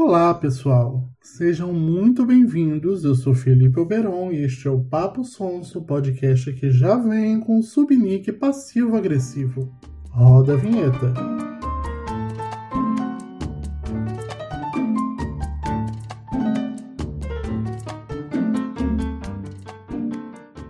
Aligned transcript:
Olá, 0.00 0.32
pessoal. 0.32 1.10
Sejam 1.20 1.72
muito 1.72 2.24
bem-vindos. 2.24 3.02
Eu 3.02 3.16
sou 3.16 3.34
Felipe 3.34 3.80
Oberon 3.80 4.30
e 4.30 4.44
este 4.44 4.68
é 4.68 4.70
o 4.70 4.78
Papo 4.78 5.24
Sonso, 5.24 5.82
podcast 5.82 6.52
que 6.52 6.70
já 6.70 6.96
vem 6.96 7.40
com 7.40 7.58
o 7.58 7.62
subnick 7.64 8.30
passivo-agressivo. 8.32 9.68
Roda 10.10 10.54
a 10.54 10.56
vinheta. 10.56 11.12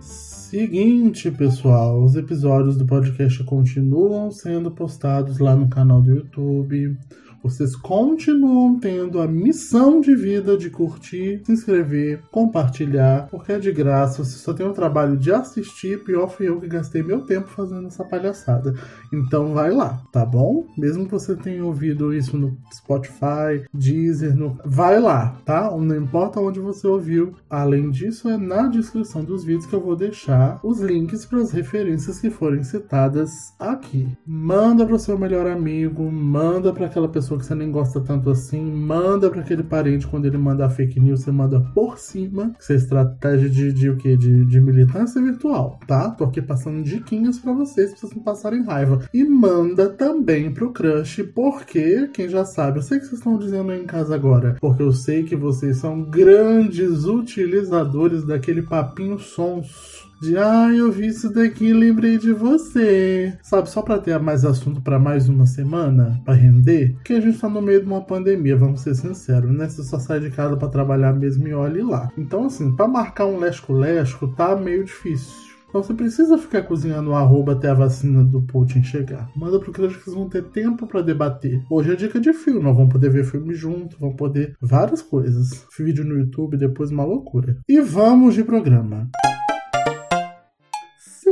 Seguinte, 0.01 1.29
pessoal, 1.29 2.03
os 2.03 2.15
episódios 2.15 2.75
do 2.77 2.85
podcast 2.87 3.43
continuam 3.43 4.31
sendo 4.31 4.71
postados 4.71 5.37
lá 5.37 5.55
no 5.55 5.69
canal 5.69 6.01
do 6.01 6.15
YouTube. 6.15 6.97
Vocês 7.41 7.75
continuam 7.75 8.77
tendo 8.79 9.21
a 9.21 9.27
missão 9.27 10.01
de 10.01 10.15
vida 10.15 10.57
de 10.57 10.69
curtir, 10.69 11.41
se 11.45 11.51
inscrever, 11.51 12.21
compartilhar, 12.31 13.27
porque 13.31 13.53
é 13.53 13.59
de 13.59 13.71
graça. 13.71 14.23
Você 14.23 14.37
só 14.37 14.53
tem 14.53 14.67
o 14.67 14.73
trabalho 14.73 15.15
de 15.15 15.31
assistir. 15.31 16.03
Pior 16.03 16.27
fui 16.27 16.49
eu 16.49 16.59
que 16.59 16.67
gastei 16.67 17.01
meu 17.01 17.21
tempo 17.21 17.47
fazendo 17.47 17.87
essa 17.87 18.03
palhaçada. 18.03 18.73
Então 19.13 19.53
vai 19.53 19.71
lá, 19.71 20.01
tá 20.11 20.25
bom? 20.25 20.65
Mesmo 20.77 21.05
que 21.05 21.11
você 21.11 21.35
tenha 21.35 21.63
ouvido 21.63 22.13
isso 22.13 22.37
no 22.37 22.57
Spotify, 22.73 23.65
Deezer, 23.73 24.35
no... 24.35 24.57
vai 24.65 24.99
lá, 24.99 25.37
tá? 25.45 25.71
Não 25.71 25.95
importa 25.95 26.39
onde 26.39 26.59
você 26.59 26.87
ouviu. 26.87 27.33
Além 27.49 27.89
disso, 27.89 28.29
é 28.29 28.37
na 28.37 28.67
descrição 28.67 29.23
dos 29.23 29.43
vídeos 29.43 29.65
que 29.65 29.73
eu 29.73 29.81
vou 29.81 29.95
deixar 29.95 30.59
os 30.63 30.79
links 30.81 31.25
para 31.25 31.39
as 31.39 31.51
referências 31.51 32.19
que 32.19 32.29
forem 32.29 32.63
citadas 32.63 33.53
aqui. 33.59 34.07
Manda 34.25 34.85
para 34.85 34.95
o 34.95 34.99
seu 34.99 35.17
melhor 35.17 35.47
amigo, 35.47 36.11
manda 36.11 36.73
para 36.73 36.85
aquela 36.85 37.07
pessoa 37.07 37.28
pessoa 37.29 37.39
que 37.39 37.45
você 37.45 37.55
nem 37.55 37.71
gosta 37.71 38.01
tanto 38.01 38.29
assim, 38.29 38.63
manda 38.63 39.29
para 39.29 39.41
aquele 39.41 39.61
parente 39.61 40.07
quando 40.07 40.25
ele 40.25 40.37
mandar 40.37 40.69
fake 40.69 40.99
news, 40.99 41.21
você 41.21 41.31
manda 41.31 41.59
por 41.73 41.99
cima. 41.99 42.53
Isso 42.59 42.73
é 42.73 42.75
estratégia 42.75 43.49
de, 43.49 43.71
de 43.71 43.89
o 43.89 43.97
quê? 43.97 44.17
De, 44.17 44.45
de 44.45 44.59
militância 44.59 45.21
virtual, 45.21 45.79
tá? 45.85 46.09
Tô 46.11 46.23
aqui 46.23 46.41
passando 46.41 46.81
diquinhas 46.83 47.37
para 47.37 47.53
vocês, 47.53 47.91
pra 47.91 47.99
vocês 47.99 48.15
não 48.15 48.23
passarem 48.23 48.63
raiva. 48.63 49.07
E 49.13 49.23
manda 49.23 49.89
também 49.89 50.51
pro 50.51 50.71
crush, 50.71 51.23
porque, 51.35 52.07
quem 52.13 52.27
já 52.27 52.43
sabe, 52.43 52.79
eu 52.79 52.83
sei 52.83 52.99
que 52.99 53.05
vocês 53.05 53.19
estão 53.19 53.37
dizendo 53.37 53.71
aí 53.71 53.81
em 53.81 53.85
casa 53.85 54.15
agora, 54.15 54.55
porque 54.59 54.81
eu 54.81 54.91
sei 54.91 55.23
que 55.23 55.35
vocês 55.35 55.77
são 55.77 56.01
grandes 56.01 57.05
utilizadores 57.05 58.25
daquele 58.25 58.63
papinho 58.63 59.19
sonso 59.19 60.08
de 60.21 60.37
ah, 60.37 60.69
eu 60.75 60.91
vi 60.91 61.07
isso 61.07 61.31
daqui 61.33 61.67
e 61.67 61.73
lembrei 61.73 62.17
de 62.17 62.33
você. 62.33 63.37
Sabe, 63.41 63.69
só 63.69 63.81
para 63.81 63.99
ter 63.99 64.19
mais 64.19 64.43
assunto 64.43 64.81
para 64.81 64.99
mais 64.99 65.29
uma 65.29 65.45
semana, 65.45 66.21
para 66.25 66.33
render, 66.33 66.95
que 67.03 67.13
a 67.13 67.21
gente 67.21 67.39
tá 67.39 67.47
no 67.47 67.61
meio 67.61 67.81
de 67.81 67.87
uma 67.87 68.01
pandemia, 68.01 68.57
vamos 68.57 68.81
ser 68.81 68.95
sinceros, 68.95 69.51
né? 69.51 69.69
Você 69.69 69.83
só 69.83 69.97
sai 69.97 70.19
de 70.19 70.29
casa 70.29 70.57
para 70.57 70.67
trabalhar 70.67 71.13
mesmo 71.13 71.47
e 71.47 71.53
olhe 71.53 71.81
lá. 71.81 72.09
Então, 72.17 72.45
assim, 72.45 72.75
para 72.75 72.87
marcar 72.87 73.25
um 73.25 73.39
lesco-lesco 73.39 74.27
tá 74.35 74.55
meio 74.55 74.83
difícil. 74.83 75.49
Então 75.69 75.83
você 75.83 75.93
precisa 75.93 76.35
ficar 76.35 76.63
cozinhando 76.63 77.11
o 77.11 77.15
arroba 77.15 77.51
até 77.51 77.69
a 77.69 77.75
vacina 77.75 78.23
do 78.23 78.41
Putin 78.41 78.81
chegar. 78.81 79.29
Manda 79.35 79.59
pro 79.59 79.71
Crush 79.71 79.97
que 79.97 80.03
vocês 80.03 80.15
vão 80.15 80.27
ter 80.27 80.43
tempo 80.45 80.87
para 80.87 81.03
debater. 81.03 81.61
Hoje 81.69 81.93
é 81.93 81.95
dica 81.95 82.19
de 82.19 82.33
filme, 82.33 82.59
nós 82.59 82.75
vamos 82.75 82.91
poder 82.91 83.11
ver 83.11 83.23
filme 83.23 83.53
junto, 83.53 83.95
vamos 83.99 84.15
poder 84.15 84.55
várias 84.59 85.03
coisas. 85.03 85.67
Vídeo 85.77 86.03
no 86.03 86.17
YouTube, 86.17 86.57
depois 86.57 86.89
uma 86.89 87.05
loucura. 87.05 87.55
E 87.69 87.79
vamos 87.79 88.33
de 88.33 88.43
programa 88.43 89.07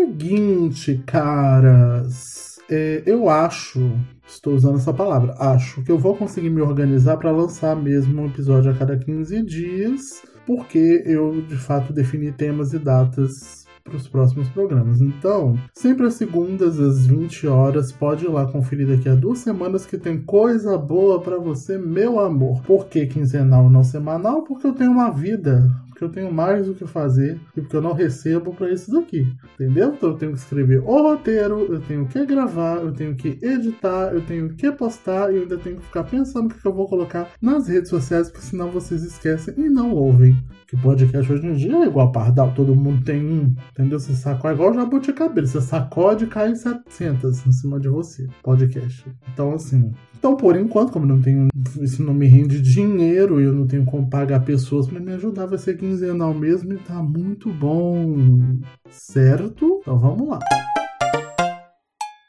seguinte, 0.06 1.02
caras. 1.06 2.60
É, 2.70 3.02
eu 3.06 3.30
acho, 3.30 3.92
estou 4.28 4.54
usando 4.54 4.76
essa 4.78 4.94
palavra, 4.94 5.34
acho 5.40 5.82
que 5.84 5.92
eu 5.92 5.98
vou 5.98 6.16
conseguir 6.16 6.50
me 6.50 6.62
organizar 6.62 7.18
para 7.18 7.32
lançar 7.32 7.76
mesmo 7.76 8.22
um 8.22 8.26
episódio 8.28 8.72
a 8.72 8.76
cada 8.76 8.98
15 8.98 9.42
dias, 9.44 10.22
porque 10.46 11.02
eu 11.06 11.42
de 11.42 11.56
fato 11.56 11.94
defini 11.94 12.32
temas 12.32 12.74
e 12.74 12.80
datas 12.80 13.66
para 13.86 13.96
os 13.96 14.08
próximos 14.08 14.50
programas. 14.50 15.00
Então, 15.00 15.58
sempre 15.74 16.06
às 16.06 16.16
segundas, 16.16 16.78
às 16.78 17.08
20 17.08 17.48
horas, 17.48 17.92
pode 17.92 18.26
ir 18.26 18.30
lá 18.30 18.46
conferir 18.46 18.88
daqui 18.88 19.08
a 19.08 19.16
duas 19.16 19.40
semanas 19.40 19.86
que 19.86 19.98
tem 19.98 20.22
coisa 20.22 20.78
boa 20.78 21.22
para 21.22 21.38
você, 21.38 21.78
meu 21.78 22.20
amor. 22.20 22.62
Por 22.64 22.88
que 22.88 23.08
quinzenal 23.08 23.70
não 23.70 23.86
semanal? 23.86 24.44
Porque 24.44 24.68
eu 24.68 24.74
tenho 24.74 24.92
uma 24.92 25.10
vida 25.10 25.72
porque 25.98 26.04
eu 26.04 26.10
tenho 26.10 26.32
mais 26.32 26.70
o 26.70 26.76
que 26.76 26.86
fazer 26.86 27.40
e 27.56 27.62
porque 27.62 27.76
eu 27.76 27.82
não 27.82 27.94
recebo 27.94 28.54
para 28.54 28.72
isso 28.72 28.92
daqui, 28.92 29.28
entendeu? 29.56 29.96
Então 29.96 30.12
eu 30.12 30.16
tenho 30.16 30.34
que 30.34 30.38
escrever 30.38 30.80
o 30.80 31.02
roteiro, 31.02 31.74
eu 31.74 31.82
tenho 31.82 32.08
que 32.08 32.24
gravar, 32.24 32.78
eu 32.78 32.92
tenho 32.92 33.16
que 33.16 33.40
editar, 33.42 34.14
eu 34.14 34.22
tenho 34.22 34.50
que 34.54 34.72
postar 34.72 35.32
e 35.32 35.38
eu 35.38 35.42
ainda 35.42 35.58
tenho 35.58 35.78
que 35.78 35.86
ficar 35.86 36.04
pensando 36.04 36.52
o 36.52 36.56
que 36.56 36.66
eu 36.66 36.74
vou 36.74 36.88
colocar 36.88 37.32
nas 37.42 37.68
redes 37.68 37.90
sociais, 37.90 38.30
porque 38.30 38.46
senão 38.46 38.70
vocês 38.70 39.04
esquecem 39.04 39.56
e 39.58 39.70
não 39.70 39.92
ouvem. 39.92 40.38
Que 40.68 40.76
podcast 40.76 41.32
hoje 41.32 41.48
em 41.48 41.54
dia 41.54 41.78
é 41.78 41.86
igual 41.86 42.10
a 42.10 42.12
pardal, 42.12 42.52
todo 42.54 42.76
mundo 42.76 43.02
tem 43.06 43.26
um, 43.26 43.56
entendeu? 43.72 43.98
Você 43.98 44.14
sacode, 44.14 44.56
igual 44.56 44.74
jabuticabelo, 44.74 45.48
você 45.48 45.62
sacode 45.62 46.26
e 46.26 46.28
cai 46.28 46.54
700 46.54 47.48
em 47.48 47.52
cima 47.54 47.80
de 47.80 47.88
você, 47.88 48.28
podcast. 48.44 49.10
Então, 49.32 49.54
assim, 49.54 49.94
então, 50.20 50.36
por 50.36 50.58
enquanto, 50.58 50.92
como 50.92 51.06
não 51.06 51.22
tenho, 51.22 51.48
isso 51.80 52.04
não 52.04 52.14
me 52.14 52.28
rende 52.28 52.62
dinheiro 52.62 53.40
e 53.40 53.46
eu 53.46 53.54
não 53.54 53.66
tenho 53.66 53.86
como 53.86 54.10
pagar 54.10 54.42
pessoas 54.42 54.88
para 54.88 55.00
me 55.00 55.14
ajudar, 55.14 55.46
vai 55.46 55.58
ser 55.58 55.78
quinzenal 55.78 56.34
mesmo 56.34 56.74
e 56.74 56.78
tá 56.78 57.02
muito 57.02 57.50
bom, 57.50 58.60
certo? 58.90 59.80
Então 59.84 59.98
vamos 59.98 60.28
lá. 60.28 60.40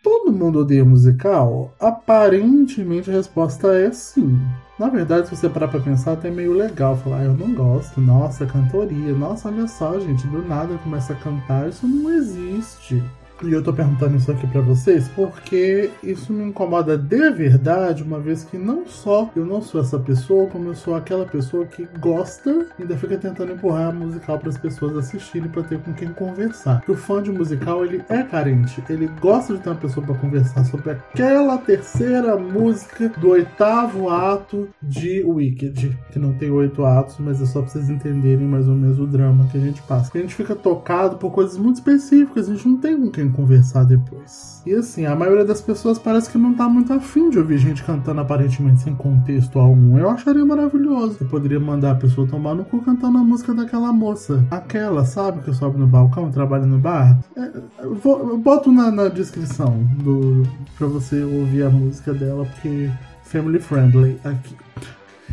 Todo 0.01 0.33
mundo 0.33 0.61
odeia 0.61 0.85
musical? 0.85 1.75
Aparentemente 1.81 3.11
a 3.11 3.15
resposta 3.15 3.75
é 3.75 3.91
sim. 3.91 4.39
Na 4.79 4.89
verdade, 4.89 5.29
se 5.29 5.37
você 5.37 5.49
parar 5.49 5.67
pra 5.67 5.81
pensar, 5.81 6.13
até 6.13 6.29
é 6.29 6.31
meio 6.31 6.53
legal 6.53 6.97
falar, 6.97 7.19
ah, 7.19 7.25
eu 7.25 7.35
não 7.35 7.53
gosto, 7.53 8.01
nossa, 8.01 8.47
cantoria, 8.47 9.13
nossa, 9.13 9.49
olha 9.49 9.67
só, 9.67 9.99
gente, 9.99 10.25
do 10.29 10.41
nada 10.47 10.79
começa 10.79 11.15
a 11.15 11.17
cantar, 11.17 11.69
isso 11.69 11.85
não 11.87 12.09
existe. 12.13 13.03
E 13.43 13.53
eu 13.53 13.63
tô 13.63 13.73
perguntando 13.73 14.17
isso 14.17 14.33
aqui 14.33 14.47
para 14.49 14.61
vocês 14.61 15.09
porque 15.15 15.91
isso 16.03 16.33
me 16.33 16.45
incomoda 16.45 16.99
de 16.99 17.31
verdade, 17.31 18.03
uma 18.03 18.19
vez 18.19 18.43
que 18.43 18.59
não 18.59 18.85
só 18.87 19.31
eu 19.37 19.47
não 19.47 19.63
sou 19.63 19.81
essa 19.81 19.99
pessoa, 19.99 20.49
como 20.49 20.69
eu 20.69 20.75
sou 20.75 20.97
aquela 20.97 21.25
pessoa 21.25 21.65
que 21.65 21.87
gosta 22.01 22.67
e 22.79 22.83
ainda 22.83 22.97
fica 22.97 23.17
tentando 23.17 23.53
empurrar 23.53 23.95
musical 23.95 24.39
para 24.39 24.49
as 24.49 24.59
pessoas 24.59 24.97
assistirem 24.97 25.49
para 25.49 25.63
ter 25.63 25.79
com 25.79 25.93
quem 25.93 26.09
conversar. 26.09 26.79
Porque 26.79 26.93
o 26.93 26.97
fã 26.97 27.23
de 27.23 27.31
musical 27.31 27.85
ele 27.85 28.03
é 28.09 28.23
carente, 28.25 28.83
ele 28.89 29.09
gosta 29.21 29.55
de 29.55 29.61
ter 29.61 29.71
uma 29.71 29.77
pessoa 29.77 30.05
para 30.05 30.17
conversar 30.17 30.65
sobre 30.65 30.91
aquela 30.91 31.59
terceira 31.59 32.37
música 32.37 33.09
do 33.21 33.31
oitavo 33.31 34.09
ato 34.11 34.69
de 34.83 35.23
Wicked, 35.23 35.97
que 36.11 36.19
não 36.19 36.33
tem 36.33 36.51
oito 36.51 36.85
atos, 36.85 37.17
mas 37.21 37.41
é 37.41 37.47
só 37.47 37.63
pra 37.63 37.71
vocês 37.71 37.89
entenderem 37.89 38.49
mais 38.49 38.67
ou 38.67 38.75
menos 38.75 38.99
o 38.99 39.07
drama 39.07 39.47
que 39.51 39.59
a 39.59 39.61
gente 39.61 39.81
passa. 39.83 40.07
Porque 40.07 40.19
a 40.19 40.23
gente 40.23 40.35
fica 40.35 40.57
tocado 40.57 41.19
por 41.19 41.31
coisas 41.31 41.57
muito 41.57 41.77
específicas, 41.77 42.49
a 42.49 42.55
gente 42.55 42.67
não 42.67 42.79
tem 42.79 42.97
com 42.97 43.11
quem 43.11 43.28
conversar 43.31 43.85
depois. 43.85 44.63
E 44.67 44.75
assim, 44.75 45.07
a 45.07 45.15
maioria 45.15 45.45
das 45.45 45.61
pessoas 45.61 45.99
parece 45.99 46.31
que 46.31 46.37
não 46.37 46.55
tá 46.55 46.69
muito 46.69 46.93
afim 46.93 47.31
de 47.31 47.39
ouvir 47.39 47.59
gente 47.59 47.83
cantando 47.83 48.21
aparentemente 48.21 48.83
sem 48.83 48.95
contexto 48.95 49.59
algum. 49.59 49.99
Eu 49.99 50.11
acharia 50.11 50.45
maravilhoso. 50.45 51.19
Eu 51.21 51.29
poderia 51.29 51.59
mandar 51.59 51.93
a 51.93 51.95
pessoa 51.95 52.27
tomar 52.27 52.55
no 52.55 52.65
cu 52.65 52.83
cantando 52.83 53.19
a 53.19 53.25
música 53.25 53.55
daquela 53.55 53.93
moça. 53.93 54.45
Aquela, 54.51 55.05
sabe, 55.05 55.43
que 55.43 55.55
sobe 55.55 55.79
no 55.79 55.87
balcão 55.87 56.29
e 56.29 56.33
trabalha 56.33 56.67
no 56.67 56.79
bar. 56.79 57.19
É, 57.37 57.51
eu 57.83 58.39
boto 58.39 58.71
na, 58.71 58.91
na 58.91 59.09
descrição 59.09 59.83
do, 60.03 60.43
pra 60.77 60.87
você 60.87 61.23
ouvir 61.23 61.63
a 61.63 61.71
música 61.71 62.13
dela, 62.13 62.45
porque 62.45 62.91
family 63.23 63.61
friendly 63.61 64.19
aqui. 64.25 64.57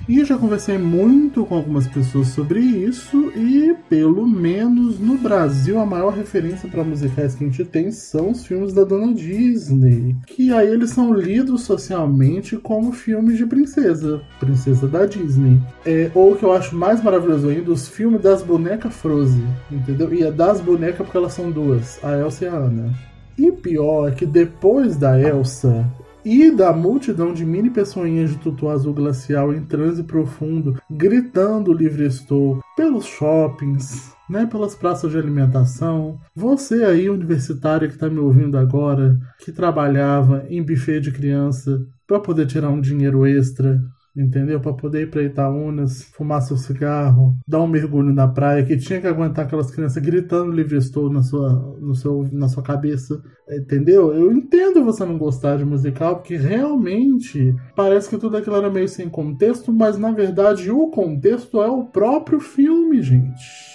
E 0.07 0.23
já 0.23 0.37
conversei 0.37 0.77
muito 0.77 1.43
com 1.45 1.55
algumas 1.55 1.87
pessoas 1.87 2.27
sobre 2.27 2.59
isso 2.59 3.31
e 3.35 3.75
pelo 3.89 4.27
menos 4.27 4.99
no 4.99 5.17
Brasil 5.17 5.79
a 5.79 5.85
maior 5.85 6.13
referência 6.13 6.69
para 6.69 6.83
musicais 6.83 7.33
que 7.33 7.43
a 7.43 7.47
gente 7.47 7.65
tem 7.65 7.89
são 7.91 8.29
os 8.29 8.45
filmes 8.45 8.71
da 8.71 8.83
Dona 8.83 9.15
Disney, 9.15 10.15
que 10.27 10.53
aí 10.53 10.67
eles 10.67 10.91
são 10.91 11.11
lidos 11.11 11.63
socialmente 11.63 12.55
como 12.55 12.91
filmes 12.91 13.35
de 13.37 13.47
princesa, 13.47 14.21
princesa 14.39 14.87
da 14.87 15.07
Disney. 15.07 15.59
É, 15.83 16.11
ou 16.13 16.33
o 16.33 16.35
que 16.35 16.43
eu 16.43 16.53
acho 16.53 16.75
mais 16.75 17.03
maravilhoso 17.03 17.49
ainda, 17.49 17.71
os 17.71 17.87
filmes 17.87 18.21
das 18.21 18.43
bonecas 18.43 18.93
Frozen, 18.93 19.47
entendeu? 19.71 20.13
E 20.13 20.21
é 20.21 20.31
das 20.31 20.61
bonecas 20.61 20.97
porque 20.97 21.17
elas 21.17 21.33
são 21.33 21.49
duas, 21.49 21.99
a 22.03 22.15
Elsa 22.15 22.45
e 22.45 22.47
a 22.47 22.55
Anna. 22.55 22.93
E 23.37 23.51
pior 23.51 24.09
é 24.09 24.11
que 24.11 24.25
depois 24.25 24.95
da 24.97 25.19
Elsa, 25.19 25.85
e 26.25 26.49
da 26.49 26.73
multidão 26.73 27.31
de 27.31 27.45
mini 27.45 27.69
pessoinhas 27.69 28.31
de 28.31 28.37
tutu 28.37 28.67
azul 28.67 28.93
glacial 28.93 29.53
em 29.53 29.63
transe 29.63 30.03
profundo, 30.03 30.81
gritando 30.89 31.71
livre 31.71 32.05
estou 32.05 32.59
pelos 32.75 33.05
shoppings, 33.05 34.11
né, 34.27 34.47
pelas 34.47 34.73
praças 34.73 35.11
de 35.11 35.19
alimentação. 35.19 36.19
Você 36.35 36.83
aí, 36.83 37.09
universitária 37.09 37.87
que 37.87 37.93
está 37.93 38.09
me 38.09 38.19
ouvindo 38.19 38.57
agora, 38.57 39.15
que 39.39 39.51
trabalhava 39.51 40.45
em 40.49 40.63
buffet 40.63 40.99
de 40.99 41.11
criança 41.11 41.85
para 42.07 42.19
poder 42.19 42.47
tirar 42.47 42.69
um 42.69 42.81
dinheiro 42.81 43.25
extra 43.25 43.79
entendeu? 44.15 44.59
Para 44.59 44.73
poder 44.73 45.03
ir 45.03 45.09
para 45.11 45.23
Itaúnas, 45.23 46.03
fumar 46.03 46.41
seu 46.41 46.57
cigarro, 46.57 47.37
dar 47.47 47.61
um 47.61 47.67
mergulho 47.67 48.13
na 48.13 48.27
praia, 48.27 48.65
que 48.65 48.77
tinha 48.77 49.01
que 49.01 49.07
aguentar 49.07 49.45
aquelas 49.45 49.69
crianças 49.69 50.01
gritando 50.01 50.51
livre 50.51 50.77
estou 50.77 51.11
na 51.11 51.21
sua, 51.21 51.77
no 51.79 51.93
seu, 51.95 52.27
na 52.31 52.47
sua 52.47 52.63
cabeça, 52.63 53.21
entendeu? 53.49 54.13
Eu 54.13 54.31
entendo 54.31 54.83
você 54.83 55.05
não 55.05 55.17
gostar 55.17 55.57
de 55.57 55.65
musical, 55.65 56.17
porque 56.17 56.37
realmente 56.37 57.53
parece 57.75 58.09
que 58.09 58.17
tudo 58.17 58.37
aquilo 58.37 58.55
era 58.55 58.69
meio 58.69 58.87
sem 58.87 59.09
contexto, 59.09 59.73
mas 59.73 59.97
na 59.97 60.11
verdade 60.11 60.71
o 60.71 60.89
contexto 60.89 61.61
é 61.61 61.67
o 61.67 61.85
próprio 61.85 62.39
filme, 62.39 63.01
gente 63.01 63.74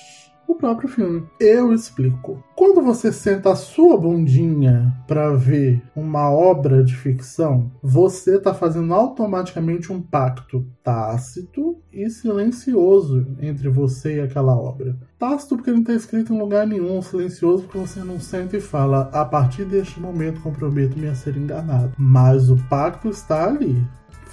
o 0.51 0.55
próprio 0.57 0.89
filme. 0.89 1.27
Eu 1.39 1.73
explico. 1.73 2.43
Quando 2.57 2.83
você 2.83 3.13
senta 3.13 3.53
a 3.53 3.57
sua 3.57 3.97
bundinha 3.97 4.95
para 5.07 5.35
ver 5.35 5.83
uma 5.95 6.31
obra 6.31 6.83
de 6.85 6.95
ficção, 6.97 7.71
você 7.83 8.37
está 8.37 8.53
fazendo 8.53 8.93
automaticamente 8.93 9.93
um 9.93 10.01
pacto 10.01 10.67
tácito 10.83 11.79
e 11.93 12.09
silencioso 12.11 13.27
entre 13.41 13.69
você 13.69 14.17
e 14.17 14.21
aquela 14.21 14.57
obra. 14.57 14.97
Tácito 15.19 15.57
porque 15.57 15.71
não 15.71 15.81
está 15.81 15.93
escrito 15.93 16.35
em 16.35 16.39
lugar 16.39 16.67
nenhum, 16.67 17.01
silencioso 17.03 17.65
porque 17.65 17.79
você 17.79 18.01
não 18.01 18.19
sente 18.19 18.57
e 18.57 18.61
fala: 18.61 19.11
a 19.13 19.25
partir 19.25 19.65
deste 19.65 20.01
momento 20.01 20.41
comprometo-me 20.41 21.09
a 21.09 21.15
ser 21.15 21.37
enganado. 21.37 21.93
Mas 21.99 22.51
o 22.51 22.57
pacto 22.69 23.09
está 23.09 23.47
ali 23.47 23.87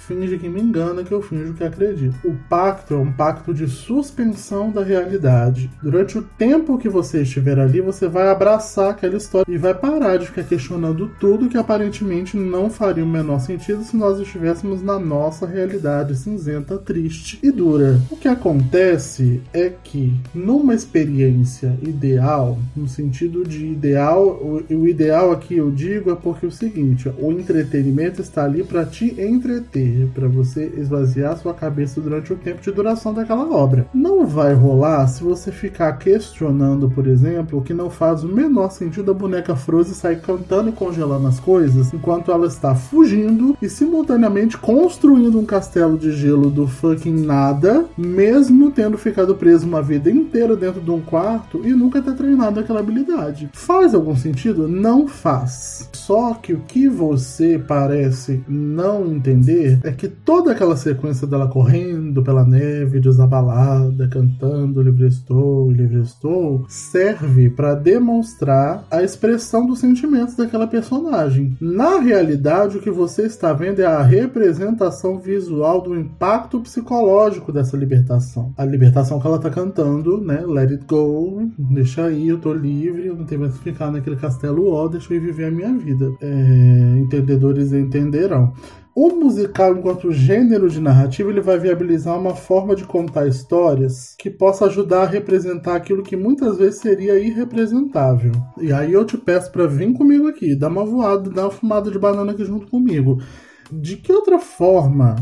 finge 0.08 0.38
que 0.38 0.48
me 0.48 0.62
engana 0.62 1.04
que 1.04 1.12
eu 1.12 1.20
finjo 1.20 1.52
que 1.52 1.62
acredito. 1.62 2.16
O 2.24 2.34
pacto 2.48 2.94
é 2.94 2.96
um 2.96 3.12
pacto 3.12 3.52
de 3.52 3.68
suspensão 3.68 4.70
da 4.70 4.82
realidade. 4.82 5.70
Durante 5.82 6.16
o 6.16 6.22
tempo 6.22 6.78
que 6.78 6.88
você 6.88 7.20
estiver 7.20 7.58
ali, 7.58 7.82
você 7.82 8.08
vai 8.08 8.28
abraçar 8.28 8.90
aquela 8.90 9.18
história 9.18 9.52
e 9.52 9.58
vai 9.58 9.74
parar 9.74 10.16
de 10.16 10.26
ficar 10.26 10.44
questionando 10.44 11.10
tudo 11.20 11.48
que 11.48 11.58
aparentemente 11.58 12.38
não 12.38 12.70
faria 12.70 13.04
o 13.04 13.08
menor 13.08 13.38
sentido 13.40 13.84
se 13.84 13.96
nós 13.96 14.18
estivéssemos 14.18 14.82
na 14.82 14.98
nossa 14.98 15.46
realidade 15.46 16.16
cinzenta, 16.16 16.78
triste 16.78 17.38
e 17.42 17.50
dura. 17.50 18.00
O 18.10 18.16
que 18.16 18.28
acontece 18.28 19.42
é 19.52 19.70
que 19.84 20.14
numa 20.34 20.74
experiência 20.74 21.76
ideal, 21.82 22.58
no 22.74 22.88
sentido 22.88 23.44
de 23.44 23.66
ideal, 23.66 24.26
o, 24.26 24.64
o 24.74 24.88
ideal 24.88 25.32
aqui 25.32 25.56
eu 25.56 25.70
digo 25.70 26.10
é 26.10 26.14
porque 26.14 26.46
é 26.46 26.48
o 26.48 26.52
seguinte, 26.52 27.12
o 27.18 27.30
entretenimento 27.30 28.22
está 28.22 28.44
ali 28.44 28.64
para 28.64 28.86
te 28.86 29.14
entreter 29.20 29.97
para 30.06 30.28
você 30.28 30.72
esvaziar 30.76 31.36
sua 31.36 31.54
cabeça 31.54 32.00
durante 32.00 32.32
o 32.32 32.36
tempo 32.36 32.62
de 32.62 32.70
duração 32.70 33.12
daquela 33.12 33.50
obra. 33.50 33.86
Não 33.92 34.26
vai 34.26 34.54
rolar 34.54 35.06
se 35.06 35.22
você 35.22 35.50
ficar 35.50 35.92
questionando, 35.98 36.90
por 36.90 37.06
exemplo, 37.06 37.62
que 37.62 37.74
não 37.74 37.90
faz 37.90 38.24
o 38.24 38.28
menor 38.28 38.70
sentido 38.70 39.10
a 39.10 39.14
boneca 39.14 39.56
Frozen 39.56 39.94
sair 39.94 40.20
cantando 40.20 40.70
e 40.70 40.72
congelando 40.72 41.26
as 41.26 41.40
coisas 41.40 41.92
enquanto 41.92 42.30
ela 42.30 42.46
está 42.46 42.74
fugindo 42.74 43.56
e 43.60 43.68
simultaneamente 43.68 44.56
construindo 44.56 45.38
um 45.38 45.44
castelo 45.44 45.98
de 45.98 46.12
gelo 46.12 46.50
do 46.50 46.66
fucking 46.66 47.24
nada, 47.24 47.84
mesmo 47.96 48.70
tendo 48.70 48.98
ficado 48.98 49.34
preso 49.34 49.66
uma 49.66 49.82
vida 49.82 50.10
inteira 50.10 50.56
dentro 50.56 50.80
de 50.80 50.90
um 50.90 51.00
quarto 51.00 51.60
e 51.64 51.72
nunca 51.72 52.02
ter 52.02 52.14
treinado 52.14 52.60
aquela 52.60 52.80
habilidade. 52.80 53.48
Faz 53.52 53.94
algum 53.94 54.16
sentido? 54.16 54.68
Não 54.68 55.06
faz. 55.06 55.88
Só 55.92 56.34
que 56.34 56.52
o 56.52 56.60
que 56.60 56.88
você 56.88 57.58
parece 57.58 58.42
não 58.48 59.06
entender 59.06 59.78
é 59.88 59.92
que 59.92 60.08
toda 60.08 60.52
aquela 60.52 60.76
sequência 60.76 61.26
dela 61.26 61.48
correndo 61.48 62.22
pela 62.22 62.44
neve, 62.44 63.00
desabalada, 63.00 64.06
cantando 64.08 64.82
Livre 64.82 65.06
Estou, 65.06 65.70
Livre 65.70 66.00
Estou, 66.00 66.66
serve 66.68 67.48
para 67.50 67.74
demonstrar 67.74 68.84
a 68.90 69.02
expressão 69.02 69.66
dos 69.66 69.78
sentimentos 69.78 70.36
daquela 70.36 70.66
personagem. 70.66 71.56
Na 71.60 71.98
realidade, 71.98 72.76
o 72.76 72.80
que 72.80 72.90
você 72.90 73.22
está 73.22 73.52
vendo 73.52 73.80
é 73.80 73.86
a 73.86 74.02
representação 74.02 75.18
visual 75.18 75.80
do 75.80 75.98
impacto 75.98 76.60
psicológico 76.60 77.52
dessa 77.52 77.76
libertação. 77.76 78.52
A 78.56 78.64
libertação 78.64 79.18
que 79.18 79.26
ela 79.26 79.36
está 79.36 79.50
cantando, 79.50 80.20
né? 80.20 80.44
Let 80.46 80.70
it 80.70 80.84
go, 80.86 81.50
deixa 81.58 82.04
aí, 82.04 82.28
eu 82.28 82.38
tô 82.38 82.52
livre, 82.52 83.06
eu 83.06 83.16
não 83.16 83.24
tenho 83.24 83.40
mais 83.40 83.54
que 83.54 83.64
ficar 83.64 83.90
naquele 83.90 84.16
castelo 84.16 84.70
ó, 84.70 84.86
deixa 84.88 85.14
eu 85.14 85.20
viver 85.20 85.46
a 85.46 85.50
minha 85.50 85.72
vida. 85.72 86.12
É, 86.20 86.98
entendedores 86.98 87.72
entenderão. 87.72 88.52
O 89.00 89.10
musical, 89.10 89.76
enquanto 89.76 90.10
gênero 90.10 90.68
de 90.68 90.80
narrativa, 90.80 91.30
ele 91.30 91.40
vai 91.40 91.56
viabilizar 91.56 92.18
uma 92.18 92.34
forma 92.34 92.74
de 92.74 92.82
contar 92.82 93.28
histórias 93.28 94.16
que 94.18 94.28
possa 94.28 94.66
ajudar 94.66 95.02
a 95.02 95.06
representar 95.06 95.76
aquilo 95.76 96.02
que 96.02 96.16
muitas 96.16 96.58
vezes 96.58 96.80
seria 96.80 97.16
irrepresentável. 97.16 98.32
E 98.60 98.72
aí 98.72 98.92
eu 98.92 99.04
te 99.04 99.16
peço 99.16 99.52
para 99.52 99.68
vir 99.68 99.92
comigo 99.92 100.26
aqui, 100.26 100.58
dar 100.58 100.66
uma 100.66 100.84
voada, 100.84 101.30
dar 101.30 101.42
uma 101.42 101.50
fumada 101.52 101.92
de 101.92 101.96
banana 101.96 102.32
aqui 102.32 102.44
junto 102.44 102.66
comigo. 102.66 103.22
De 103.70 103.98
que 103.98 104.12
outra 104.12 104.40
forma 104.40 105.14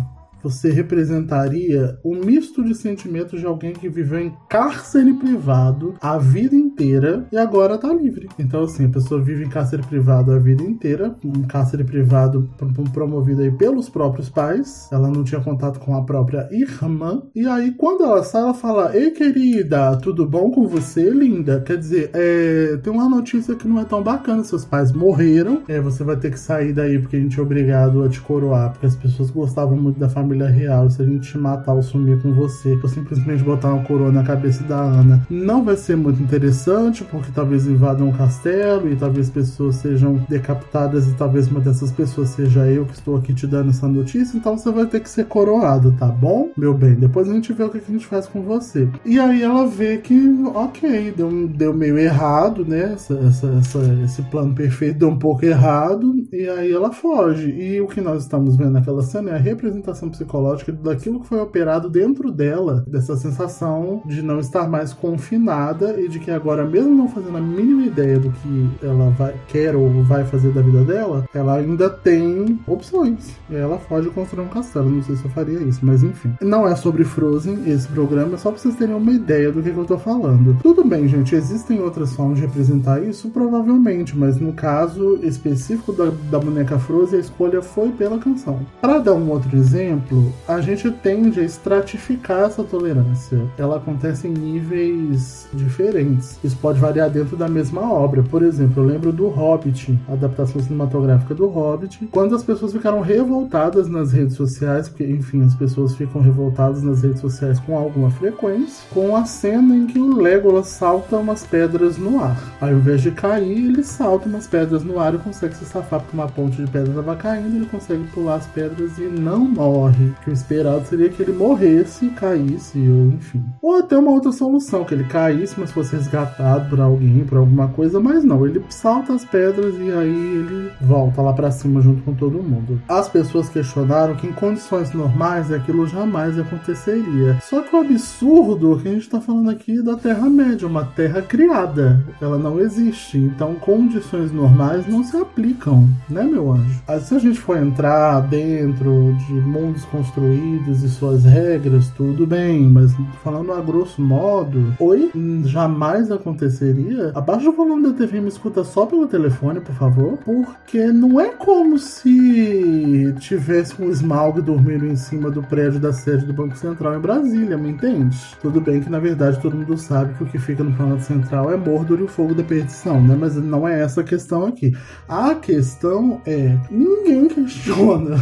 você 0.46 0.70
representaria 0.70 1.98
o 2.04 2.14
um 2.14 2.24
misto 2.24 2.62
de 2.62 2.72
sentimentos 2.72 3.40
de 3.40 3.46
alguém 3.46 3.72
que 3.72 3.88
viveu 3.88 4.20
em 4.20 4.32
cárcere 4.48 5.12
privado 5.12 5.94
a 6.00 6.18
vida 6.18 6.54
inteira 6.54 7.26
e 7.32 7.36
agora 7.36 7.76
tá 7.76 7.92
livre. 7.92 8.28
Então, 8.38 8.62
assim, 8.62 8.86
a 8.86 8.88
pessoa 8.88 9.20
vive 9.20 9.44
em 9.44 9.48
cárcere 9.48 9.82
privado 9.82 10.30
a 10.30 10.38
vida 10.38 10.62
inteira, 10.62 11.16
um 11.24 11.42
cárcere 11.42 11.82
privado 11.82 12.48
promovido 12.92 13.42
aí 13.42 13.50
pelos 13.50 13.88
próprios 13.88 14.28
pais, 14.28 14.88
ela 14.92 15.08
não 15.08 15.24
tinha 15.24 15.40
contato 15.40 15.80
com 15.80 15.96
a 15.96 16.04
própria 16.04 16.48
irmã, 16.52 17.22
e 17.34 17.46
aí 17.46 17.72
quando 17.72 18.04
ela 18.04 18.22
sai, 18.22 18.42
ela 18.42 18.54
fala: 18.54 18.96
Ei, 18.96 19.10
querida, 19.10 19.96
tudo 19.96 20.26
bom 20.26 20.50
com 20.50 20.68
você, 20.68 21.10
linda? 21.10 21.60
Quer 21.60 21.78
dizer, 21.78 22.10
é, 22.14 22.76
tem 22.82 22.92
uma 22.92 23.08
notícia 23.08 23.56
que 23.56 23.66
não 23.66 23.80
é 23.80 23.84
tão 23.84 24.02
bacana: 24.02 24.44
seus 24.44 24.64
pais 24.64 24.92
morreram, 24.92 25.62
é, 25.66 25.80
você 25.80 26.04
vai 26.04 26.16
ter 26.16 26.30
que 26.30 26.38
sair 26.38 26.72
daí 26.72 26.98
porque 26.98 27.16
a 27.16 27.20
gente 27.20 27.38
é 27.38 27.42
obrigado 27.42 28.04
a 28.04 28.08
te 28.08 28.20
coroar, 28.20 28.70
porque 28.72 28.86
as 28.86 28.94
pessoas 28.94 29.30
gostavam 29.30 29.76
muito 29.76 29.98
da 29.98 30.08
família 30.08 30.35
família 30.36 30.48
real, 30.48 30.90
se 30.90 31.02
a 31.02 31.04
gente 31.04 31.30
te 31.30 31.38
matar 31.38 31.72
ou 31.72 31.82
sumir 31.82 32.20
com 32.20 32.32
você, 32.32 32.78
ou 32.82 32.88
simplesmente 32.88 33.42
botar 33.42 33.72
uma 33.72 33.82
coroa 33.82 34.12
na 34.12 34.22
cabeça 34.22 34.62
da 34.64 34.78
Ana, 34.78 35.26
não 35.30 35.64
vai 35.64 35.76
ser 35.76 35.96
muito 35.96 36.22
interessante, 36.22 37.02
porque 37.04 37.30
talvez 37.34 37.66
invadam 37.66 38.08
um 38.08 38.12
castelo 38.12 38.90
e 38.90 38.96
talvez 38.96 39.30
pessoas 39.30 39.76
sejam 39.76 40.24
decapitadas 40.28 41.08
e 41.08 41.14
talvez 41.14 41.48
uma 41.48 41.60
dessas 41.60 41.90
pessoas 41.90 42.30
seja 42.30 42.66
eu 42.66 42.84
que 42.84 42.94
estou 42.94 43.16
aqui 43.16 43.32
te 43.32 43.46
dando 43.46 43.70
essa 43.70 43.88
notícia, 43.88 44.36
então 44.36 44.56
você 44.56 44.70
vai 44.70 44.86
ter 44.86 45.00
que 45.00 45.08
ser 45.08 45.24
coroado, 45.24 45.92
tá 45.92 46.06
bom? 46.06 46.50
Meu 46.56 46.74
bem, 46.74 46.94
depois 46.94 47.28
a 47.28 47.32
gente 47.32 47.52
vê 47.52 47.64
o 47.64 47.70
que 47.70 47.78
a 47.78 47.92
gente 47.92 48.06
faz 48.06 48.26
com 48.26 48.42
você. 48.42 48.88
E 49.04 49.18
aí 49.18 49.42
ela 49.42 49.66
vê 49.66 49.98
que, 49.98 50.16
ok, 50.54 51.12
deu, 51.16 51.48
deu 51.48 51.72
meio 51.72 51.98
errado, 51.98 52.64
né? 52.64 52.92
Essa, 52.94 53.14
essa, 53.14 53.46
essa, 53.58 53.78
esse 54.04 54.22
plano 54.22 54.54
perfeito 54.54 54.98
deu 54.98 55.08
um 55.08 55.18
pouco 55.18 55.44
errado, 55.44 56.14
e 56.32 56.48
aí 56.48 56.72
ela 56.72 56.92
foge. 56.92 57.50
E 57.50 57.80
o 57.80 57.86
que 57.86 58.00
nós 58.00 58.22
estamos 58.22 58.56
vendo 58.56 58.72
naquela 58.72 59.02
cena 59.02 59.30
é 59.30 59.34
a 59.34 59.38
representação 59.38 60.08
psicológica 60.10 60.25
psicológica 60.26 60.72
daquilo 60.72 61.20
que 61.20 61.28
foi 61.28 61.40
operado 61.40 61.88
dentro 61.88 62.30
dela, 62.30 62.84
dessa 62.86 63.16
sensação 63.16 64.02
de 64.04 64.20
não 64.20 64.40
estar 64.40 64.68
mais 64.68 64.92
confinada 64.92 65.98
e 66.00 66.08
de 66.08 66.18
que 66.18 66.30
agora, 66.30 66.64
mesmo 66.64 66.94
não 66.94 67.08
fazendo 67.08 67.38
a 67.38 67.40
mínima 67.40 67.86
ideia 67.86 68.18
do 68.18 68.30
que 68.30 68.70
ela 68.82 69.10
vai, 69.10 69.34
quer 69.48 69.74
ou 69.74 70.02
vai 70.02 70.24
fazer 70.24 70.50
da 70.50 70.60
vida 70.60 70.84
dela, 70.84 71.24
ela 71.32 71.56
ainda 71.56 71.88
tem 71.88 72.58
opções. 72.66 73.36
E 73.48 73.54
ela 73.54 73.78
foge 73.78 74.10
construir 74.10 74.44
um 74.44 74.48
castelo. 74.48 74.90
Não 74.90 75.02
sei 75.02 75.16
se 75.16 75.24
eu 75.24 75.30
faria 75.30 75.60
isso, 75.60 75.80
mas 75.82 76.02
enfim. 76.02 76.34
Não 76.40 76.66
é 76.66 76.74
sobre 76.74 77.04
Frozen 77.04 77.70
esse 77.70 77.86
programa, 77.88 78.34
é 78.34 78.36
só 78.36 78.50
pra 78.50 78.58
vocês 78.58 78.76
terem 78.76 78.94
uma 78.94 79.12
ideia 79.12 79.52
do 79.52 79.62
que, 79.62 79.70
que 79.70 79.76
eu 79.76 79.84
tô 79.84 79.98
falando. 79.98 80.56
Tudo 80.62 80.84
bem, 80.84 81.06
gente, 81.06 81.34
existem 81.34 81.80
outras 81.80 82.12
formas 82.14 82.38
de 82.38 82.46
representar 82.46 83.02
isso? 83.02 83.30
Provavelmente, 83.30 84.16
mas 84.16 84.38
no 84.38 84.52
caso 84.52 85.20
específico 85.22 85.92
da, 85.92 86.10
da 86.30 86.38
boneca 86.38 86.78
Frozen, 86.78 87.18
a 87.18 87.22
escolha 87.22 87.62
foi 87.62 87.90
pela 87.90 88.18
canção. 88.18 88.60
Para 88.80 88.98
dar 88.98 89.14
um 89.14 89.30
outro 89.30 89.56
exemplo, 89.56 90.15
a 90.46 90.60
gente 90.60 90.90
tende 90.90 91.40
a 91.40 91.42
estratificar 91.42 92.44
essa 92.44 92.62
tolerância. 92.62 93.40
Ela 93.58 93.76
acontece 93.76 94.26
em 94.28 94.32
níveis 94.32 95.48
diferentes. 95.52 96.38
Isso 96.42 96.56
pode 96.56 96.78
variar 96.78 97.10
dentro 97.10 97.36
da 97.36 97.48
mesma 97.48 97.92
obra. 97.92 98.22
Por 98.22 98.42
exemplo, 98.42 98.82
eu 98.82 98.86
lembro 98.86 99.12
do 99.12 99.28
Hobbit, 99.28 99.98
a 100.08 100.12
adaptação 100.12 100.60
cinematográfica 100.62 101.34
do 101.34 101.46
Hobbit, 101.46 102.08
quando 102.10 102.34
as 102.34 102.42
pessoas 102.42 102.72
ficaram 102.72 103.00
revoltadas 103.00 103.88
nas 103.88 104.12
redes 104.12 104.34
sociais, 104.34 104.88
porque, 104.88 105.04
enfim, 105.04 105.42
as 105.44 105.54
pessoas 105.54 105.94
ficam 105.94 106.20
revoltadas 106.20 106.82
nas 106.82 107.02
redes 107.02 107.20
sociais 107.20 107.58
com 107.60 107.76
alguma 107.76 108.10
frequência, 108.10 108.84
com 108.92 109.16
a 109.16 109.24
cena 109.24 109.74
em 109.74 109.86
que 109.86 109.98
o 109.98 110.16
Legolas 110.16 110.68
salta 110.68 111.16
umas 111.16 111.44
pedras 111.44 111.98
no 111.98 112.22
ar. 112.22 112.56
Ao 112.60 112.70
invés 112.70 113.02
de 113.02 113.10
cair, 113.10 113.66
ele 113.66 113.84
salta 113.84 114.28
umas 114.28 114.46
pedras 114.46 114.84
no 114.84 114.98
ar 114.98 115.14
e 115.14 115.18
consegue 115.18 115.54
se 115.54 115.64
safar 115.64 116.00
porque 116.00 116.16
uma 116.16 116.28
ponte 116.28 116.56
de 116.56 116.70
pedra 116.70 116.90
estava 116.90 117.16
caindo, 117.16 117.56
ele 117.56 117.66
consegue 117.66 118.04
pular 118.08 118.36
as 118.36 118.46
pedras 118.46 118.98
e 118.98 119.02
não 119.02 119.40
morre 119.40 119.95
que 120.22 120.30
o 120.30 120.32
esperado 120.32 120.86
seria 120.86 121.08
que 121.08 121.22
ele 121.22 121.32
morresse, 121.32 122.08
caísse, 122.10 122.78
ou 122.78 123.08
enfim. 123.08 123.42
Ou 123.62 123.76
até 123.76 123.96
uma 123.96 124.10
outra 124.10 124.32
solução, 124.32 124.84
que 124.84 124.94
ele 124.94 125.04
caísse, 125.04 125.58
mas 125.58 125.72
fosse 125.72 125.96
maltratado 126.16 126.68
por 126.68 126.80
alguém, 126.80 127.24
por 127.24 127.38
alguma 127.38 127.68
coisa, 127.68 128.00
mas 128.00 128.24
não, 128.24 128.46
ele 128.46 128.62
salta 128.68 129.12
as 129.14 129.24
pedras 129.24 129.74
e 129.78 129.90
aí 129.90 130.08
ele 130.08 130.70
volta 130.80 131.22
lá 131.22 131.32
para 131.32 131.50
cima 131.50 131.80
junto 131.80 132.02
com 132.02 132.14
todo 132.14 132.42
mundo. 132.42 132.80
As 132.88 133.08
pessoas 133.08 133.48
questionaram 133.48 134.14
que 134.14 134.26
em 134.26 134.32
condições 134.32 134.92
normais 134.92 135.52
aquilo 135.52 135.86
jamais 135.86 136.38
aconteceria. 136.38 137.38
Só 137.42 137.62
que 137.62 137.74
o 137.74 137.80
absurdo 137.80 138.78
que 138.80 138.88
a 138.88 138.92
gente 138.92 139.08
tá 139.08 139.20
falando 139.20 139.50
aqui 139.50 139.78
é 139.78 139.82
da 139.82 139.96
Terra-média, 139.96 140.66
uma 140.66 140.84
terra 140.84 141.22
criada. 141.22 142.04
Ela 142.20 142.38
não 142.38 142.60
existe. 142.60 143.18
Então, 143.18 143.54
condições 143.54 144.32
normais 144.32 144.86
não 144.86 145.02
se 145.02 145.16
aplicam, 145.16 145.88
né, 146.08 146.22
meu 146.22 146.52
anjo? 146.52 146.80
Se 147.00 147.14
a 147.14 147.18
gente 147.18 147.40
for 147.40 147.58
entrar 147.58 148.20
dentro 148.20 149.14
de 149.26 149.32
mundos 149.32 149.84
construídos 149.86 150.82
e 150.82 150.88
suas 150.88 151.24
regras, 151.24 151.88
tudo 151.96 152.26
bem, 152.26 152.68
mas 152.68 152.92
falando 153.22 153.52
a 153.52 153.60
grosso 153.60 154.00
modo, 154.00 154.74
oi, 154.78 155.10
jamais 155.44 156.10
aconteceria. 156.10 157.12
Abaixa 157.14 157.48
o 157.48 157.52
volume 157.52 157.84
da 157.84 157.92
TV 157.92 158.18
e 158.18 158.20
me 158.20 158.28
escuta 158.28 158.64
só 158.64 158.86
pelo 158.86 159.06
telefone, 159.06 159.60
por 159.60 159.74
favor, 159.74 160.18
porque 160.24 160.86
não 160.86 161.20
é 161.20 161.28
como 161.30 161.78
se 161.78 163.14
tivesse 163.20 163.80
um 163.80 163.90
Smaug 163.90 164.40
dormindo 164.40 164.86
em 164.86 164.96
cima 164.96 165.30
do 165.30 165.42
prédio 165.42 165.80
da 165.80 165.92
sede 165.92 166.26
do 166.26 166.32
Banco 166.32 166.56
Central 166.56 166.96
em 166.96 167.00
Brasília, 167.00 167.56
me 167.56 167.70
entende? 167.70 168.16
Tudo 168.40 168.60
bem 168.60 168.80
que 168.80 168.90
na 168.90 168.98
verdade 168.98 169.40
todo 169.40 169.56
mundo 169.56 169.76
sabe 169.76 170.14
que 170.14 170.24
o 170.24 170.26
que 170.26 170.38
fica 170.38 170.62
no 170.62 170.72
Planalto 170.72 171.04
Central 171.04 171.50
é 171.50 171.56
Mordor 171.56 172.00
e 172.00 172.04
o 172.04 172.08
fogo 172.08 172.34
da 172.34 172.42
perdição, 172.42 173.00
né? 173.00 173.16
Mas 173.18 173.36
não 173.36 173.66
é 173.66 173.80
essa 173.80 174.00
a 174.00 174.04
questão 174.04 174.46
aqui. 174.46 174.76
A 175.08 175.34
questão 175.34 176.20
é: 176.26 176.56
ninguém 176.70 177.28
questiona 177.28 178.16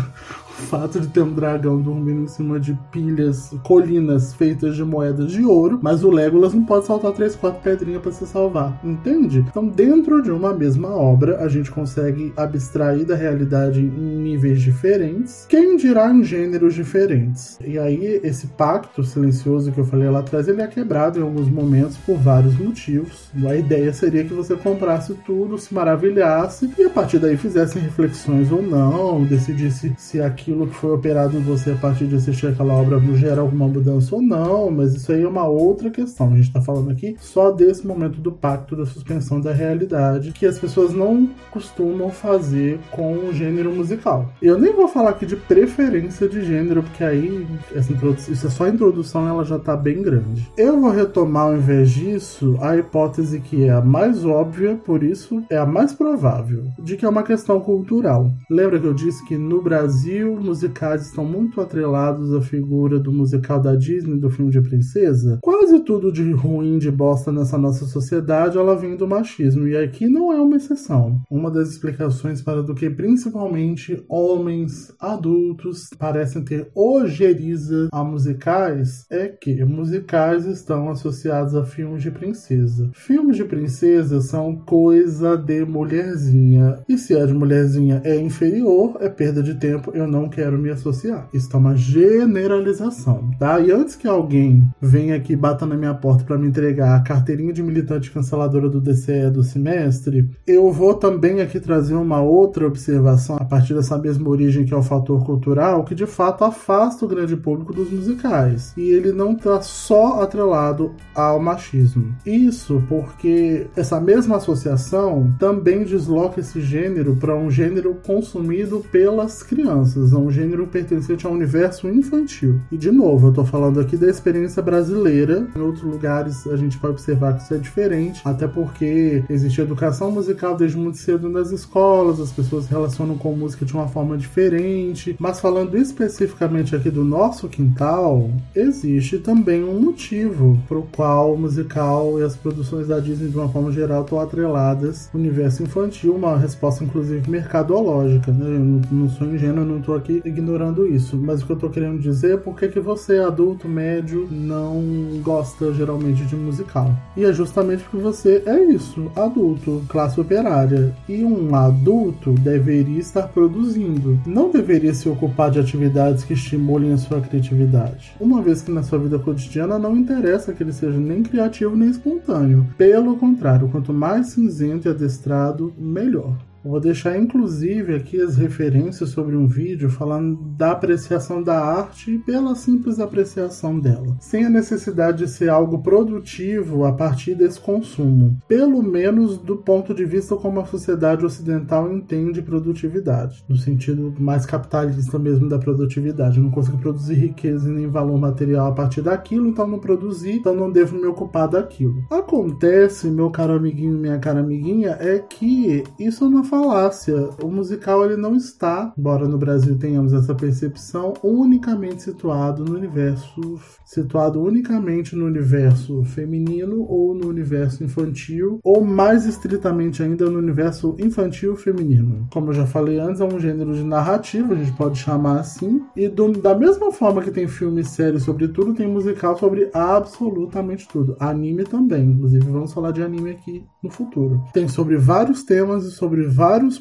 o 0.59 0.63
fato 0.67 1.01
de 1.01 1.09
ter 1.09 1.23
um 1.23 1.33
dragão 1.33 1.81
dormindo 1.81 2.23
em 2.23 2.29
cima 2.29 2.61
de 2.61 2.79
pilhas, 2.91 3.51
colinas 3.63 4.35
feitas 4.35 4.77
de 4.77 4.85
moedas 4.85 5.33
de 5.33 5.45
ouro, 5.45 5.79
mas 5.83 6.05
o 6.05 6.11
Legolas 6.11 6.55
não 6.55 6.65
pode 6.65 6.87
saltar 6.87 7.13
três, 7.13 7.35
quatro 7.35 7.61
pedrinhas 7.61 8.03
para 8.03 8.13
se 8.13 8.27
salvar, 8.27 8.79
entende? 8.85 9.45
Então, 9.49 9.67
dentro 9.67 10.23
de 10.23 10.31
uma 10.31 10.53
mesma 10.53 10.89
obra, 10.89 11.39
a 11.45 11.49
gente 11.49 11.71
consegue 11.71 12.33
abstrair 12.37 13.05
da 13.05 13.17
realidade 13.17 13.81
em 13.81 14.23
níveis 14.23 14.63
diferentes, 14.63 15.47
quem 15.49 15.77
dirá 15.77 16.11
em 16.11 16.23
gêneros 16.23 16.75
diferentes. 16.75 17.59
E 17.65 17.79
aí, 17.79 18.21
esse 18.23 18.47
pacto 18.49 19.03
silencioso 19.03 19.73
que 19.73 19.79
eu 19.79 19.85
falei 19.85 20.09
lá 20.09 20.21
atrás, 20.21 20.49
ele 20.49 20.63
é 20.63 20.67
quebrado 20.67 21.19
em 21.19 21.23
alguns 21.23 21.49
momentos 21.49 21.97
por 21.99 22.17
vários 22.17 22.57
motivos. 22.59 23.31
A 23.47 23.57
ideia 23.57 23.93
seria 23.93 24.25
que 24.25 24.33
você 24.33 24.55
comprasse 24.55 25.15
tudo, 25.27 25.59
se 25.59 25.75
maravilhasse 25.75 26.71
e 26.79 26.85
a 26.85 26.91
partir 26.91 27.19
daí 27.19 27.37
fizesse 27.37 27.79
reflexões 27.79 28.51
ou 28.51 28.63
não, 28.63 29.25
decidisse 29.25 29.93
se 29.99 30.21
aqui 30.21 30.44
aquilo 30.45 30.67
que 30.67 30.75
foi 30.75 30.93
operado 30.93 31.39
em 31.39 31.41
você 31.41 31.71
a 31.71 31.77
partir 31.77 32.07
de 32.07 32.17
assistir 32.17 32.49
aquela 32.49 32.75
obra 32.75 33.01
gera 33.15 33.41
alguma 33.41 33.67
mudança 33.67 34.15
ou 34.15 34.21
não, 34.21 34.71
mas 34.71 34.95
isso 34.95 35.11
aí 35.11 35.23
é 35.23 35.29
uma 35.29 35.47
outra 35.47 35.91
questão. 35.91 36.29
A 36.29 36.37
gente 36.37 36.49
está 36.49 36.61
falando 36.61 36.91
aqui 36.91 37.17
só 37.19 37.51
desse 37.51 37.87
momento 37.87 38.21
do 38.21 38.31
pacto 38.31 38.77
da 38.77 38.85
suspensão 38.85 39.41
da 39.41 39.53
realidade 39.53 40.33
que 40.33 40.45
as 40.45 40.59
pessoas 40.59 40.93
não 40.93 41.31
costumam 41.51 42.11
fazer 42.11 42.79
com 42.91 43.15
o 43.15 43.33
gênero 43.33 43.73
musical. 43.73 44.29
Eu 44.43 44.59
nem 44.59 44.75
vou 44.75 44.89
falar 44.89 45.11
aqui 45.11 45.25
de 45.25 45.37
preferência 45.37 46.29
de 46.29 46.45
gênero, 46.45 46.83
porque 46.83 47.05
aí 47.05 47.47
essa 47.75 47.95
isso 48.31 48.47
é 48.47 48.51
só 48.51 48.65
a 48.65 48.69
introdução, 48.69 49.27
ela 49.27 49.45
já 49.45 49.57
está 49.57 49.77
bem 49.77 50.03
grande. 50.03 50.51
Eu 50.57 50.81
vou 50.81 50.91
retomar 50.91 51.45
ao 51.45 51.57
invés 51.57 51.91
disso 51.91 52.59
a 52.61 52.77
hipótese 52.77 53.41
que 53.41 53.65
é 53.65 53.71
a 53.71 53.81
mais 53.81 54.25
óbvia, 54.25 54.79
por 54.85 55.03
isso 55.03 55.43
é 55.49 55.57
a 55.57 55.65
mais 55.65 55.93
provável, 55.93 56.65
de 56.79 56.97
que 56.97 57.05
é 57.05 57.09
uma 57.09 57.23
questão 57.23 57.61
cultural. 57.61 58.31
Lembra 58.51 58.79
que 58.79 58.87
eu 58.87 58.95
disse 58.95 59.25
que 59.25 59.37
no 59.37 59.63
Brasil 59.63 60.34
musicais 60.43 61.07
estão 61.07 61.25
muito 61.25 61.61
atrelados 61.61 62.33
à 62.35 62.41
figura 62.41 62.99
do 62.99 63.13
musical 63.13 63.61
da 63.61 63.75
Disney, 63.75 64.19
do 64.19 64.31
filme 64.31 64.51
de 64.51 64.61
princesa, 64.61 65.39
quase 65.43 65.81
tudo 65.81 66.13
de 66.13 66.31
ruim, 66.33 66.79
de 66.79 66.91
bosta 66.91 67.31
nessa 67.31 67.59
nossa 67.59 67.85
sociedade, 67.87 68.59
ela 68.59 68.77
vem 68.77 68.97
do 68.97 69.07
machismo. 69.07 69.67
E 69.67 69.77
aqui 69.77 70.09
não 70.09 70.33
é 70.33 70.41
uma 70.41 70.57
exceção. 70.57 71.21
Uma 71.31 71.51
das 71.51 71.71
explicações 71.71 72.43
para 72.43 72.63
do 72.63 72.75
que 72.75 72.89
principalmente 72.91 74.03
homens 74.09 74.93
adultos 75.01 75.89
parecem 75.99 76.43
ter 76.43 76.71
ojeriza 76.75 77.89
a 77.93 78.05
musicais 78.05 79.05
é 79.11 79.29
que 79.29 79.65
musicais 79.65 80.47
estão 80.47 80.91
associados 80.91 81.55
a 81.55 81.65
filmes 81.65 82.03
de 82.03 82.11
princesa. 82.11 82.91
Filmes 82.95 83.37
de 83.37 83.45
princesa 83.45 84.21
são 84.21 84.57
coisa 84.57 85.37
de 85.37 85.65
mulherzinha. 85.65 86.83
E 86.89 86.97
se 86.97 87.15
a 87.17 87.27
de 87.27 87.35
mulherzinha 87.35 88.01
é 88.05 88.17
inferior, 88.17 88.97
é 89.01 89.09
perda 89.09 89.43
de 89.43 89.55
tempo. 89.55 89.91
Eu 89.95 90.07
não 90.07 90.24
não 90.25 90.29
quero 90.29 90.59
me 90.59 90.71
associar. 90.71 91.29
Isso 91.33 91.51
tá 91.51 91.59
uma 91.59 91.77
generalização, 91.77 93.31
tá? 93.39 93.61
E 93.61 93.71
antes 93.71 93.95
que 93.95 94.09
alguém 94.09 94.69
venha 94.81 95.17
aqui 95.17 95.37
bata 95.37 95.67
na 95.67 95.77
minha 95.77 95.95
porta 95.95 96.25
para 96.25 96.39
me 96.39 96.49
entregar 96.49 96.97
a 96.97 97.01
carteirinha 97.01 97.53
de 97.53 97.63
militante 97.63 98.11
canceladora 98.11 98.69
do 98.69 98.81
DCE 98.81 99.31
do 99.31 99.45
semestre, 99.45 100.31
eu 100.47 100.73
vou 100.73 100.95
também 100.95 101.41
aqui 101.41 101.61
trazer 101.61 101.95
uma 101.95 102.23
outra 102.23 102.67
observação 102.67 103.37
a 103.37 103.45
partir 103.45 103.75
dessa 103.75 103.99
mesma 103.99 104.29
origem 104.29 104.65
que 104.65 104.73
é 104.73 104.77
o 104.77 104.83
fator 104.83 105.25
cultural, 105.25 105.85
que 105.85 105.95
de 105.95 106.07
fato 106.07 106.45
afasta 106.45 107.05
o 107.05 107.09
grande 107.09 107.37
público 107.37 107.75
dos 107.75 107.91
musicais. 107.91 108.73
E 108.77 108.91
ele 108.91 109.13
não 109.13 109.35
tá 109.35 109.61
só 109.61 110.23
atrelado 110.23 110.93
ao 111.15 111.39
machismo. 111.39 112.15
Isso 112.25 112.83
porque 112.89 113.67
essa 113.77 114.01
mesma 114.01 114.37
associação 114.37 115.35
também 115.39 115.85
desloca 115.85 116.41
esse 116.41 116.61
gênero 116.63 117.17
para 117.17 117.37
um 117.37 117.51
gênero 117.51 117.97
consumido 118.07 118.81
pelas 118.91 119.43
crianças 119.43 120.14
um 120.19 120.31
gênero 120.31 120.67
pertencente 120.67 121.27
ao 121.27 121.33
universo 121.33 121.89
infantil. 121.89 122.61
E 122.71 122.77
de 122.77 122.91
novo, 122.91 123.29
eu 123.29 123.33
tô 123.33 123.45
falando 123.45 123.81
aqui 123.81 123.97
da 123.97 124.09
experiência 124.09 124.63
brasileira. 124.63 125.47
Em 125.57 125.61
outros 125.61 125.85
lugares 125.85 126.47
a 126.47 126.57
gente 126.57 126.79
vai 126.79 126.91
observar 126.91 127.35
que 127.35 127.43
isso 127.43 127.55
é 127.55 127.59
diferente, 127.59 128.21
até 128.25 128.47
porque 128.47 129.25
existe 129.29 129.61
educação 129.61 130.11
musical 130.11 130.57
desde 130.57 130.77
muito 130.77 130.99
cedo 130.99 131.29
nas 131.29 131.51
escolas, 131.51 132.21
as 132.21 132.33
pessoas 132.33 132.65
se 132.65 132.71
relacionam 132.71 133.17
com 133.17 133.35
música 133.35 133.65
de 133.65 133.73
uma 133.73 133.89
forma 133.89 134.17
diferente. 134.17 135.17
Mas 135.19 135.41
falando 135.41 135.77
especificamente 135.77 136.75
aqui 136.75 136.91
do 136.91 137.05
nosso 137.05 137.49
quintal, 137.49 138.31
existe 138.55 139.19
também 139.19 139.65
um 139.65 139.81
motivo 139.81 140.59
pro 140.69 140.83
qual 140.93 141.35
o 141.35 141.39
musical 141.39 142.19
e 142.19 142.23
as 142.23 142.37
produções 142.37 142.89
da 142.89 143.01
Disney 143.01 143.29
de 143.29 143.37
uma 143.37 143.49
forma 143.49 143.73
geral 143.73 144.03
estão 144.03 144.21
atreladas 144.21 145.11
ao 145.13 145.21
universo 145.21 145.63
infantil, 145.63 146.15
uma 146.15 146.37
resposta 146.37 146.85
inclusive 146.85 147.29
mercadológica. 147.31 148.33
Né? 148.33 148.47
Eu 148.47 148.97
não, 148.97 149.09
sou 149.09 149.27
ingênuo, 149.27 149.61
eu 149.61 149.67
não 149.67 149.81
tô 149.81 149.95
aqui 150.05 150.21
ignorando 150.25 150.87
isso, 150.87 151.17
mas 151.17 151.43
o 151.43 151.47
que 151.47 151.53
eu 151.53 151.57
tô 151.57 151.71
querendo 151.71 151.99
dizer 151.99 152.35
é 152.35 152.37
por 152.37 152.55
que 152.55 152.79
você, 152.79 153.19
adulto 153.19 153.67
médio, 153.67 154.29
não 154.31 154.83
gosta 155.23 155.73
geralmente 155.73 156.25
de 156.25 156.37
musical. 156.37 156.95
E 157.17 157.25
é 157.25 157.33
justamente 157.33 157.83
porque 157.85 157.97
você 157.97 158.43
é 158.45 158.63
isso, 158.65 159.11
adulto, 159.17 159.83
classe 159.89 160.21
operária. 160.21 160.95
E 161.09 161.25
um 161.25 161.55
adulto 161.55 162.33
deveria 162.33 162.99
estar 162.99 163.29
produzindo, 163.29 164.19
não 164.27 164.51
deveria 164.51 164.93
se 164.93 165.09
ocupar 165.09 165.51
de 165.51 165.59
atividades 165.59 166.25
que 166.25 166.35
estimulem 166.35 166.93
a 166.93 166.99
sua 166.99 167.21
criatividade. 167.21 168.15
Uma 168.21 168.43
vez 168.43 168.63
que 168.63 168.71
na 168.71 168.83
sua 168.83 168.99
vida 168.99 169.19
cotidiana 169.19 169.79
não 169.79 169.97
interessa 169.97 170.53
que 170.53 170.63
ele 170.63 170.73
seja 170.73 170.99
nem 170.99 171.23
criativo 171.23 171.77
nem 171.77 171.89
espontâneo. 171.89 172.67
Pelo 172.77 173.17
contrário, 173.17 173.69
quanto 173.69 173.93
mais 173.93 174.29
cinzento 174.29 174.87
e 174.87 174.91
adestrado, 174.91 175.73
melhor. 175.79 176.37
Vou 176.65 176.81
deixar 176.81 177.19
inclusive 177.19 177.95
aqui 177.95 178.19
as 178.19 178.37
referências 178.37 179.11
sobre 179.11 179.37
um 179.37 179.47
vídeo 179.47 179.91
falando 179.91 180.37
da 180.57 180.73
apreciação 180.73 181.43
da 181.43 181.61
arte 181.61 182.19
pela 182.25 182.55
simples 182.55 182.99
apreciação 182.99 183.79
dela, 183.79 184.17
sem 184.19 184.47
a 184.47 184.51
necessidade 184.51 185.19
de 185.19 185.31
ser 185.31 185.51
algo 185.51 185.81
produtivo 185.83 186.85
a 186.85 186.93
partir 186.93 187.35
desse 187.35 187.61
consumo, 187.61 188.39
pelo 188.49 188.83
menos 188.83 189.37
do 189.37 189.59
ponto 189.59 189.93
de 189.93 190.07
vista 190.07 190.37
como 190.37 190.59
a 190.59 190.65
sociedade 190.65 191.25
ocidental 191.25 191.93
entende 191.93 192.41
produtividade, 192.41 193.45
no 193.47 193.57
sentido 193.57 194.15
mais 194.19 194.47
capitalista 194.47 195.19
mesmo 195.19 195.51
da 195.51 195.59
produtividade. 195.59 196.39
Eu 196.39 196.45
não 196.45 196.51
consigo 196.51 196.79
produzir 196.79 197.15
riqueza 197.15 197.69
e 197.69 197.73
nem 197.73 197.89
valor 197.89 198.19
material 198.19 198.69
a 198.69 198.73
partir 198.73 199.03
daquilo, 199.03 199.49
então 199.49 199.67
não 199.67 199.79
produzi, 199.79 200.33
então 200.33 200.55
não 200.55 200.73
devo 200.73 200.97
me 200.97 201.07
ocupar 201.07 201.47
daquilo. 201.47 202.03
Acontece, 202.11 203.09
meu 203.09 203.29
caro 203.31 203.53
amiguinho, 203.53 203.99
minha 203.99 204.19
cara 204.19 204.41
amiguinha, 204.41 204.97
é 204.99 205.19
que 205.19 205.85
isso 205.99 206.31
não 206.31 206.43
falácia. 206.55 207.31
O 207.43 207.49
musical 207.49 208.05
ele 208.05 208.17
não 208.17 208.37
está, 208.37 208.93
embora 208.97 209.27
no 209.27 209.37
Brasil 209.37 209.77
tenhamos 209.77 210.13
essa 210.13 210.35
percepção, 210.35 211.15
unicamente 211.23 212.03
situado 212.03 212.65
no 212.65 212.77
universo, 212.77 213.59
situado 213.85 214.41
unicamente 214.41 215.17
no 215.17 215.27
universo 215.27 216.05
feminino 216.05 216.83
ou 216.89 217.15
no 217.15 217.29
universo 217.29 217.83
infantil, 217.83 218.61
ou 218.63 218.85
mais 218.85 219.27
estritamente 219.27 220.03
ainda 220.03 220.31
no 220.31 220.39
universo 220.39 220.95
infantil 220.99 221.57
feminino. 221.57 222.29
Como 222.33 222.51
eu 222.51 222.55
já 222.55 222.67
falei 222.67 223.01
antes, 223.01 223.21
é 223.21 223.25
um 223.25 223.41
gênero 223.41 223.75
de 223.75 223.83
narrativa, 223.83 224.55
a 224.55 224.57
gente 224.57 224.77
pode 224.77 224.99
chamar 224.99 225.41
assim, 225.41 225.83
e 225.97 226.09
do, 226.09 226.33
da 226.33 226.55
mesma 226.55 226.93
forma 226.93 227.23
que 227.23 227.33
tem 227.33 227.49
filme 227.49 227.81
e 227.81 227.85
série 227.85 228.21
sobre 228.21 228.49
tudo, 228.49 228.75
tem 228.75 228.87
musical 228.87 229.37
sobre 229.37 229.71
absolutamente 229.75 230.87
tudo. 230.89 231.17
Anime 231.19 231.65
também, 231.65 232.11
inclusive 232.11 232.49
vamos 232.49 232.73
falar 232.73 232.93
de 232.93 233.03
anime 233.03 233.31
aqui 233.31 233.65
no 233.83 233.91
futuro. 233.91 234.43
Tem 234.53 234.69
sobre 234.69 234.97
vários 234.97 235.43
temas 235.43 235.85
e 235.85 235.91
sobre 235.91 236.23
vários 236.27 236.44
vários 236.45 236.79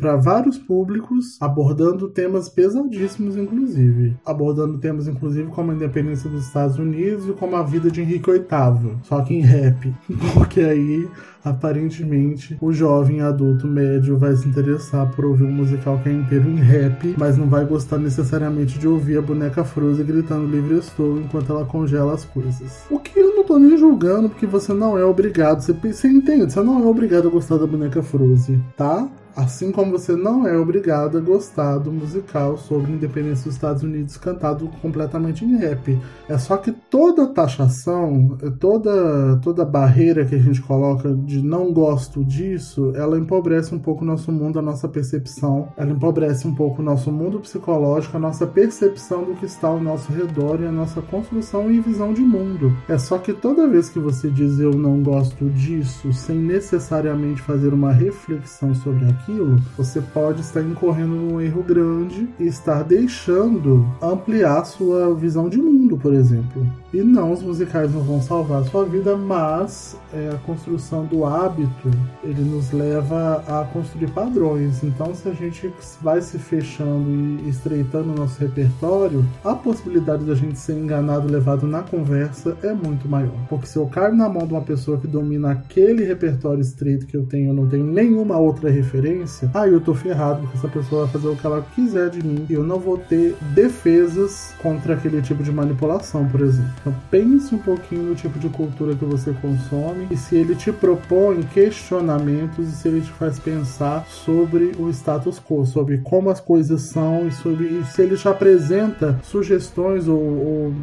para 0.00 0.16
vários 0.16 0.58
públicos, 0.58 1.38
abordando 1.40 2.08
temas 2.08 2.48
pesadíssimos, 2.48 3.36
inclusive, 3.36 4.16
abordando 4.26 4.78
temas 4.78 5.06
inclusive 5.06 5.48
como 5.50 5.70
a 5.70 5.74
independência 5.74 6.28
dos 6.28 6.46
Estados 6.46 6.78
Unidos 6.78 7.28
e 7.28 7.32
como 7.32 7.54
a 7.54 7.62
vida 7.62 7.90
de 7.90 8.00
Henrique 8.00 8.30
VIII, 8.30 8.96
só 9.02 9.22
que 9.22 9.34
em 9.34 9.40
rap, 9.40 9.94
porque 10.34 10.60
aí 10.60 11.08
aparentemente 11.44 12.56
o 12.60 12.72
jovem 12.72 13.20
adulto 13.20 13.66
médio 13.66 14.16
vai 14.16 14.34
se 14.34 14.48
interessar 14.48 15.10
por 15.14 15.26
ouvir 15.26 15.44
um 15.44 15.52
musical 15.52 16.00
que 16.02 16.08
é 16.08 16.12
inteiro 16.12 16.48
em 16.48 16.56
rap, 16.56 17.14
mas 17.18 17.36
não 17.36 17.46
vai 17.46 17.66
gostar 17.66 17.98
necessariamente 17.98 18.78
de 18.78 18.88
ouvir 18.88 19.18
a 19.18 19.22
boneca 19.22 19.62
Frozen 19.62 20.06
gritando 20.06 20.50
livre 20.50 20.78
estou 20.78 21.18
enquanto 21.18 21.52
ela 21.52 21.66
congela 21.66 22.14
as 22.14 22.24
coisas. 22.24 22.84
O 22.90 22.98
que 22.98 23.18
eu 23.18 23.36
não 23.36 23.44
tô 23.44 23.58
nem 23.58 23.76
julgando, 23.76 24.30
porque 24.30 24.46
você 24.46 24.72
não 24.72 24.96
é 24.96 25.04
obrigado, 25.04 25.60
você, 25.60 25.72
você 25.72 26.08
entende, 26.08 26.50
você 26.50 26.62
não 26.62 26.82
é 26.82 26.86
obrigado 26.86 27.28
a 27.28 27.30
gostar 27.30 27.58
da 27.58 27.66
boneca 27.66 28.02
Frozen, 28.02 28.64
tá? 28.76 29.03
Assim 29.36 29.72
como 29.72 29.92
você 29.92 30.14
não 30.14 30.46
é 30.46 30.56
obrigado 30.56 31.18
a 31.18 31.20
gostar 31.20 31.78
do 31.78 31.90
musical 31.92 32.56
sobre 32.56 32.92
a 32.92 32.94
independência 32.94 33.44
dos 33.44 33.54
Estados 33.54 33.82
Unidos 33.82 34.16
cantado 34.16 34.68
completamente 34.80 35.44
em 35.44 35.56
rap. 35.56 35.98
É 36.28 36.38
só 36.38 36.56
que 36.56 36.70
toda 36.70 37.26
taxação, 37.26 38.38
toda, 38.60 39.36
toda 39.42 39.64
barreira 39.64 40.24
que 40.24 40.34
a 40.34 40.38
gente 40.38 40.62
coloca 40.62 41.12
de 41.12 41.42
não 41.42 41.72
gosto 41.72 42.24
disso, 42.24 42.92
ela 42.94 43.18
empobrece 43.18 43.74
um 43.74 43.78
pouco 43.78 44.04
o 44.04 44.06
nosso 44.06 44.30
mundo, 44.30 44.58
a 44.58 44.62
nossa 44.62 44.88
percepção. 44.88 45.68
Ela 45.76 45.90
empobrece 45.90 46.46
um 46.46 46.54
pouco 46.54 46.80
o 46.80 46.84
nosso 46.84 47.10
mundo 47.10 47.40
psicológico, 47.40 48.16
a 48.16 48.20
nossa 48.20 48.46
percepção 48.46 49.24
do 49.24 49.34
que 49.34 49.46
está 49.46 49.66
ao 49.66 49.80
nosso 49.80 50.12
redor 50.12 50.60
e 50.60 50.66
a 50.66 50.72
nossa 50.72 51.02
construção 51.02 51.70
e 51.70 51.80
visão 51.80 52.14
de 52.14 52.22
mundo. 52.22 52.72
É 52.88 52.96
só 52.98 53.18
que 53.18 53.32
toda 53.32 53.68
vez 53.68 53.88
que 53.88 53.98
você 53.98 54.30
diz 54.30 54.60
eu 54.60 54.72
não 54.72 55.02
gosto 55.02 55.50
disso, 55.50 56.12
sem 56.12 56.36
necessariamente 56.36 57.42
fazer 57.42 57.74
uma 57.74 57.92
reflexão 57.92 58.74
sobre 58.74 59.04
aquilo, 59.04 59.23
aquilo, 59.24 59.56
você 59.76 60.00
pode 60.00 60.42
estar 60.42 60.62
incorrendo 60.62 61.14
num 61.14 61.40
erro 61.40 61.62
grande 61.62 62.28
e 62.38 62.46
estar 62.46 62.82
deixando 62.82 63.86
ampliar 64.00 64.64
sua 64.64 65.14
visão 65.14 65.48
de 65.48 65.58
mundo, 65.58 65.96
por 65.96 66.12
exemplo. 66.12 66.66
E 66.92 67.02
não, 67.02 67.32
os 67.32 67.42
musicais 67.42 67.92
não 67.92 68.02
vão 68.02 68.22
salvar 68.22 68.62
a 68.62 68.64
sua 68.64 68.84
vida, 68.84 69.16
mas 69.16 69.96
é, 70.12 70.30
a 70.32 70.38
construção 70.38 71.04
do 71.06 71.24
hábito 71.24 71.90
ele 72.22 72.42
nos 72.42 72.70
leva 72.70 73.42
a 73.48 73.64
construir 73.72 74.10
padrões. 74.10 74.82
Então, 74.84 75.12
se 75.12 75.28
a 75.28 75.32
gente 75.32 75.72
vai 76.00 76.20
se 76.20 76.38
fechando 76.38 77.10
e 77.10 77.48
estreitando 77.48 78.12
o 78.12 78.14
nosso 78.14 78.38
repertório, 78.38 79.24
a 79.42 79.54
possibilidade 79.54 80.24
da 80.24 80.36
gente 80.36 80.56
ser 80.58 80.74
enganado, 80.74 81.26
levado 81.26 81.66
na 81.66 81.82
conversa 81.82 82.56
é 82.62 82.72
muito 82.72 83.08
maior. 83.08 83.34
Porque 83.48 83.66
se 83.66 83.76
eu 83.76 83.86
caio 83.86 84.14
na 84.14 84.28
mão 84.28 84.46
de 84.46 84.52
uma 84.52 84.62
pessoa 84.62 84.98
que 84.98 85.08
domina 85.08 85.50
aquele 85.50 86.04
repertório 86.04 86.60
estreito 86.60 87.06
que 87.06 87.16
eu 87.16 87.26
tenho, 87.26 87.50
eu 87.50 87.54
não 87.54 87.66
tenho 87.66 87.84
nenhuma 87.84 88.38
outra 88.38 88.70
referência, 88.70 89.13
aí 89.52 89.72
eu 89.72 89.80
tô 89.80 89.94
ferrado, 89.94 90.40
porque 90.40 90.58
essa 90.58 90.68
pessoa 90.68 91.04
vai 91.04 91.12
fazer 91.12 91.28
o 91.28 91.36
que 91.36 91.46
ela 91.46 91.66
quiser 91.74 92.10
de 92.10 92.24
mim 92.24 92.46
e 92.48 92.52
eu 92.52 92.62
não 92.62 92.78
vou 92.78 92.98
ter 92.98 93.36
defesas 93.54 94.54
contra 94.62 94.94
aquele 94.94 95.20
tipo 95.22 95.42
de 95.42 95.52
manipulação, 95.52 96.26
por 96.26 96.40
exemplo. 96.40 96.70
Então 96.80 96.94
pense 97.10 97.54
um 97.54 97.58
pouquinho 97.58 98.02
no 98.02 98.14
tipo 98.14 98.38
de 98.38 98.48
cultura 98.48 98.94
que 98.94 99.04
você 99.04 99.32
consome 99.40 100.06
e 100.10 100.16
se 100.16 100.36
ele 100.36 100.54
te 100.54 100.72
propõe 100.72 101.42
questionamentos 101.42 102.68
e 102.68 102.72
se 102.72 102.88
ele 102.88 103.00
te 103.00 103.10
faz 103.12 103.38
pensar 103.38 104.06
sobre 104.06 104.72
o 104.78 104.88
status 104.90 105.40
quo, 105.40 105.64
sobre 105.64 105.98
como 105.98 106.30
as 106.30 106.40
coisas 106.40 106.82
são 106.82 107.26
e 107.28 107.32
sobre 107.32 107.64
e 107.66 107.84
se 107.84 108.02
ele 108.02 108.16
te 108.16 108.28
apresenta 108.28 109.18
sugestões 109.22 110.08
ou, 110.08 110.18
ou 110.18 110.74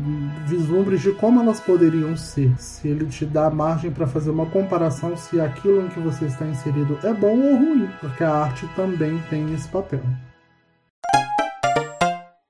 vislumbres 0.48 1.02
de 1.02 1.12
como 1.12 1.42
elas 1.42 1.60
poderiam 1.60 2.16
ser. 2.16 2.52
Se 2.58 2.88
ele 2.88 3.06
te 3.06 3.26
dá 3.26 3.50
margem 3.50 3.92
para 3.92 4.08
fazer 4.08 4.30
uma 4.30 4.46
comparação 4.46 5.16
se 5.18 5.40
aquilo 5.40 5.86
em 5.86 5.88
que 5.90 6.00
você 6.00 6.26
está 6.26 6.46
inserido 6.46 6.98
é 7.04 7.14
bom 7.14 7.40
ou 7.40 7.56
ruim, 7.56 7.90
porque 8.00 8.21
a 8.24 8.32
arte 8.32 8.68
também 8.76 9.18
tem 9.30 9.54
esse 9.54 9.68
papel. 9.68 10.02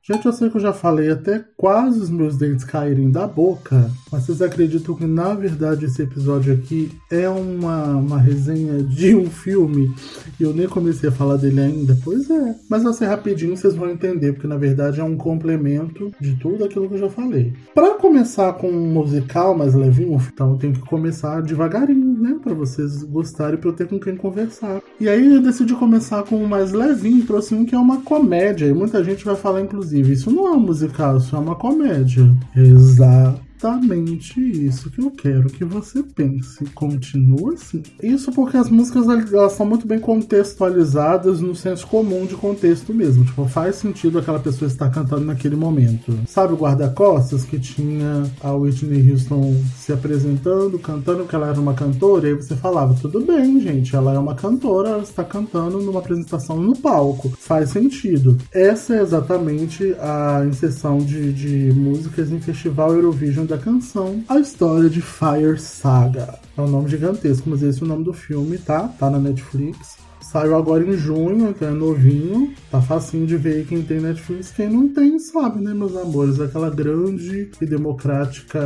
Gente, 0.04 0.26
eu 0.26 0.34
sei 0.34 0.50
que 0.50 0.58
eu 0.58 0.62
já 0.62 0.74
falei 0.74 1.12
até 1.12 1.46
quase 1.56 2.00
os 2.00 2.10
meus 2.10 2.36
dentes 2.36 2.66
caírem 2.66 3.12
da 3.12 3.28
boca, 3.28 3.92
mas 4.12 4.24
vocês 4.24 4.42
acreditam 4.42 4.96
que 4.96 5.06
na 5.06 5.36
verdade 5.36 5.86
esse 5.86 6.02
episódio 6.02 6.56
aqui 6.56 6.92
é 7.12 7.30
uma, 7.30 7.98
uma 7.98 8.18
resenha 8.18 8.82
de 8.82 9.14
um 9.14 9.30
filme 9.30 9.94
e 10.40 10.44
eu 10.44 10.56
nem 10.56 10.68
comecei 10.68 11.10
a 11.10 11.12
falar 11.12 11.38
dele 11.38 11.60
ainda? 11.60 11.96
Pois 12.04 12.28
é, 12.32 12.56
mas 12.68 12.82
vai 12.82 12.94
ser 12.94 13.06
rapidinho, 13.06 13.56
vocês 13.56 13.76
vão 13.76 13.92
entender, 13.92 14.34
porque 14.34 14.48
na 14.48 14.58
verdade 14.58 15.00
é 15.00 15.04
um 15.04 15.16
complemento 15.16 16.12
de 16.20 16.36
tudo 16.38 16.66
aquilo 16.66 16.90
que 16.90 16.96
eu 16.96 17.02
já 17.02 17.10
falei. 17.10 17.54
Para 17.76 17.94
começar 17.94 18.54
com 18.54 18.72
um 18.72 18.92
musical 18.92 19.56
mais 19.56 19.76
levinho, 19.76 20.20
então 20.34 20.54
eu 20.54 20.58
tenho 20.58 20.74
que 20.74 20.82
começar 20.82 21.44
devagarinho, 21.44 22.20
né? 22.20 22.40
Para 22.44 22.56
vocês 22.56 23.04
gostarem, 23.04 23.60
para 23.60 23.70
eu 23.70 23.74
ter 23.74 23.88
com 23.88 24.00
quem 24.00 24.16
conversar. 24.16 24.82
E 25.00 25.08
aí 25.08 25.36
eu 25.36 25.44
decidi 25.44 25.76
começar 25.76 26.24
com 26.24 26.38
um 26.38 26.48
mais 26.48 26.72
levinho, 26.72 27.24
trouxe 27.24 27.54
um 27.54 27.64
que 27.64 27.76
é 27.76 27.80
uma 27.80 28.02
comédia, 28.02 28.66
e 28.66 28.74
muita 28.74 29.04
gente 29.04 29.24
vai 29.24 29.36
falar 29.36 29.62
inclusive 29.62 29.91
Inclusive, 29.92 30.14
isso 30.14 30.32
não 30.32 30.48
é 30.48 30.52
um 30.52 30.60
musical, 30.60 31.18
isso 31.18 31.36
é 31.36 31.40
uma 31.40 31.56
comédia. 31.56 32.34
Exato 32.56 33.51
exatamente 33.62 34.40
isso 34.42 34.90
que 34.90 35.00
eu 35.00 35.12
quero 35.12 35.50
que 35.50 35.64
você 35.64 36.02
pense. 36.02 36.66
Continua 36.74 37.54
assim. 37.54 37.84
Isso 38.02 38.32
porque 38.32 38.58
as 38.58 38.70
músicas 38.70 39.08
elas 39.08 39.54
são 39.54 39.66
muito 39.66 39.88
bem 39.88 40.00
contextualizadas 40.00 41.40
no 41.40 41.56
senso 41.56 41.86
comum 41.88 42.26
de 42.26 42.36
contexto 42.36 42.94
mesmo. 42.94 43.24
Tipo, 43.24 43.48
faz 43.48 43.76
sentido 43.76 44.18
aquela 44.18 44.40
pessoa 44.40 44.68
estar 44.68 44.90
cantando 44.90 45.26
naquele 45.26 45.56
momento. 45.56 46.18
Sabe 46.28 46.54
o 46.54 46.58
guarda-costas 46.58 47.44
que 47.44 47.60
tinha 47.60 48.24
a 48.42 48.52
Whitney 48.54 49.12
Houston 49.12 49.56
se 49.76 49.94
apresentando, 49.94 50.80
cantando 50.80 51.26
que 51.26 51.36
ela 51.36 51.50
era 51.50 51.60
uma 51.60 51.74
cantora? 51.74 52.28
E 52.28 52.32
aí 52.32 52.36
você 52.36 52.56
falava, 52.56 52.96
tudo 53.00 53.22
bem, 53.22 53.60
gente, 53.60 53.96
ela 53.96 54.14
é 54.14 54.20
uma 54.20 54.34
cantora, 54.34 54.90
ela 54.90 55.04
está 55.04 55.24
cantando 55.24 55.80
numa 55.80 56.00
apresentação 56.00 56.60
no 56.60 56.76
palco. 56.76 57.32
Faz 57.38 57.70
sentido. 57.70 58.38
Essa 58.52 58.96
é 58.96 59.02
exatamente 59.02 59.96
a 60.00 60.44
inserção 60.48 60.98
de, 60.98 61.32
de 61.32 61.74
músicas 61.74 62.32
em 62.32 62.40
festival 62.40 62.94
Eurovision 62.94 63.46
da 63.52 63.58
canção 63.58 64.24
A 64.30 64.40
História 64.40 64.90
de 64.90 65.02
Fire 65.02 65.60
Saga. 65.60 66.40
É 66.56 66.62
um 66.62 66.70
nome 66.70 66.90
gigantesco, 66.90 67.50
mas 67.50 67.62
esse 67.62 67.82
é 67.82 67.86
o 67.86 67.88
nome 67.88 68.06
do 68.06 68.14
filme, 68.14 68.58
tá? 68.58 68.88
Tá 68.88 69.10
na 69.10 69.20
Netflix. 69.20 69.98
Saiu 70.32 70.56
agora 70.56 70.82
em 70.82 70.94
junho, 70.94 71.54
que 71.54 71.66
é 71.66 71.72
novinho. 71.72 72.54
Tá 72.72 72.82
facinho 72.82 73.28
de 73.28 73.36
ver 73.36 73.66
quem 73.66 73.82
tem 73.82 74.00
Netflix. 74.00 74.50
Quem 74.52 74.70
não 74.70 74.88
tem, 74.88 75.20
sabe, 75.20 75.62
né, 75.62 75.74
meus 75.74 75.94
amores? 75.94 76.40
Aquela 76.40 76.70
grande 76.70 77.50
e 77.62 77.66
democrática 77.66 78.62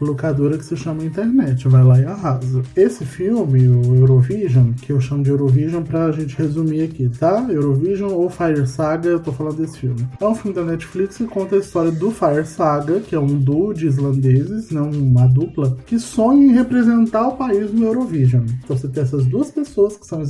locadora 0.00 0.56
que 0.56 0.64
se 0.64 0.76
chama 0.76 1.02
internet. 1.04 1.66
Vai 1.66 1.82
lá 1.82 1.98
e 1.98 2.04
arrasa. 2.04 2.62
Esse 2.76 3.04
filme, 3.04 3.66
o 3.66 3.96
Eurovision, 3.96 4.70
que 4.80 4.92
eu 4.92 5.00
chamo 5.00 5.24
de 5.24 5.30
Eurovision 5.30 5.82
pra 5.82 6.12
gente 6.12 6.36
resumir 6.36 6.82
aqui, 6.82 7.08
tá? 7.08 7.44
Eurovision 7.50 8.12
ou 8.12 8.30
Fire 8.30 8.64
Saga, 8.64 9.08
eu 9.08 9.18
tô 9.18 9.32
falando 9.32 9.56
desse 9.56 9.78
filme. 9.78 10.06
É 10.20 10.26
um 10.26 10.34
filme 10.36 10.54
da 10.54 10.62
Netflix 10.62 11.16
que 11.16 11.24
conta 11.24 11.56
a 11.56 11.58
história 11.58 11.90
do 11.90 12.12
Fire 12.12 12.46
Saga, 12.46 13.00
que 13.00 13.16
é 13.16 13.18
um 13.18 13.36
duo 13.36 13.74
de 13.74 13.88
islandeses, 13.88 14.70
não 14.70 14.90
uma 14.90 15.26
dupla, 15.26 15.76
que 15.86 15.98
sonha 15.98 16.46
em 16.46 16.52
representar 16.52 17.26
o 17.26 17.36
país 17.36 17.72
no 17.72 17.84
Eurovision. 17.84 18.44
Então 18.62 18.76
você 18.76 18.86
tem 18.86 19.02
essas 19.02 19.26
duas 19.26 19.50
pessoas 19.50 19.96
que 19.96 20.06
são 20.06 20.22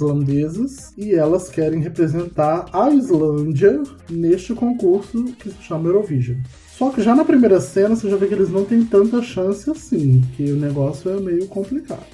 e 0.97 1.15
elas 1.15 1.49
querem 1.49 1.81
representar 1.81 2.67
a 2.73 2.91
Islândia 2.91 3.83
neste 4.11 4.55
concurso 4.55 5.25
que 5.39 5.51
se 5.51 5.63
chama 5.63 5.89
Eurovision. 5.89 6.39
Só 6.77 6.91
que 6.91 7.03
já 7.03 7.15
na 7.15 7.25
primeira 7.25 7.61
cena 7.61 7.95
você 7.95 8.11
já 8.11 8.17
vê 8.17 8.27
que 8.27 8.35
eles 8.35 8.51
não 8.51 8.65
têm 8.65 8.85
tanta 8.85 9.23
chance 9.23 9.71
assim, 9.71 10.23
que 10.37 10.51
o 10.51 10.57
negócio 10.57 11.11
é 11.11 11.21
meio 11.21 11.47
complicado. 11.47 12.05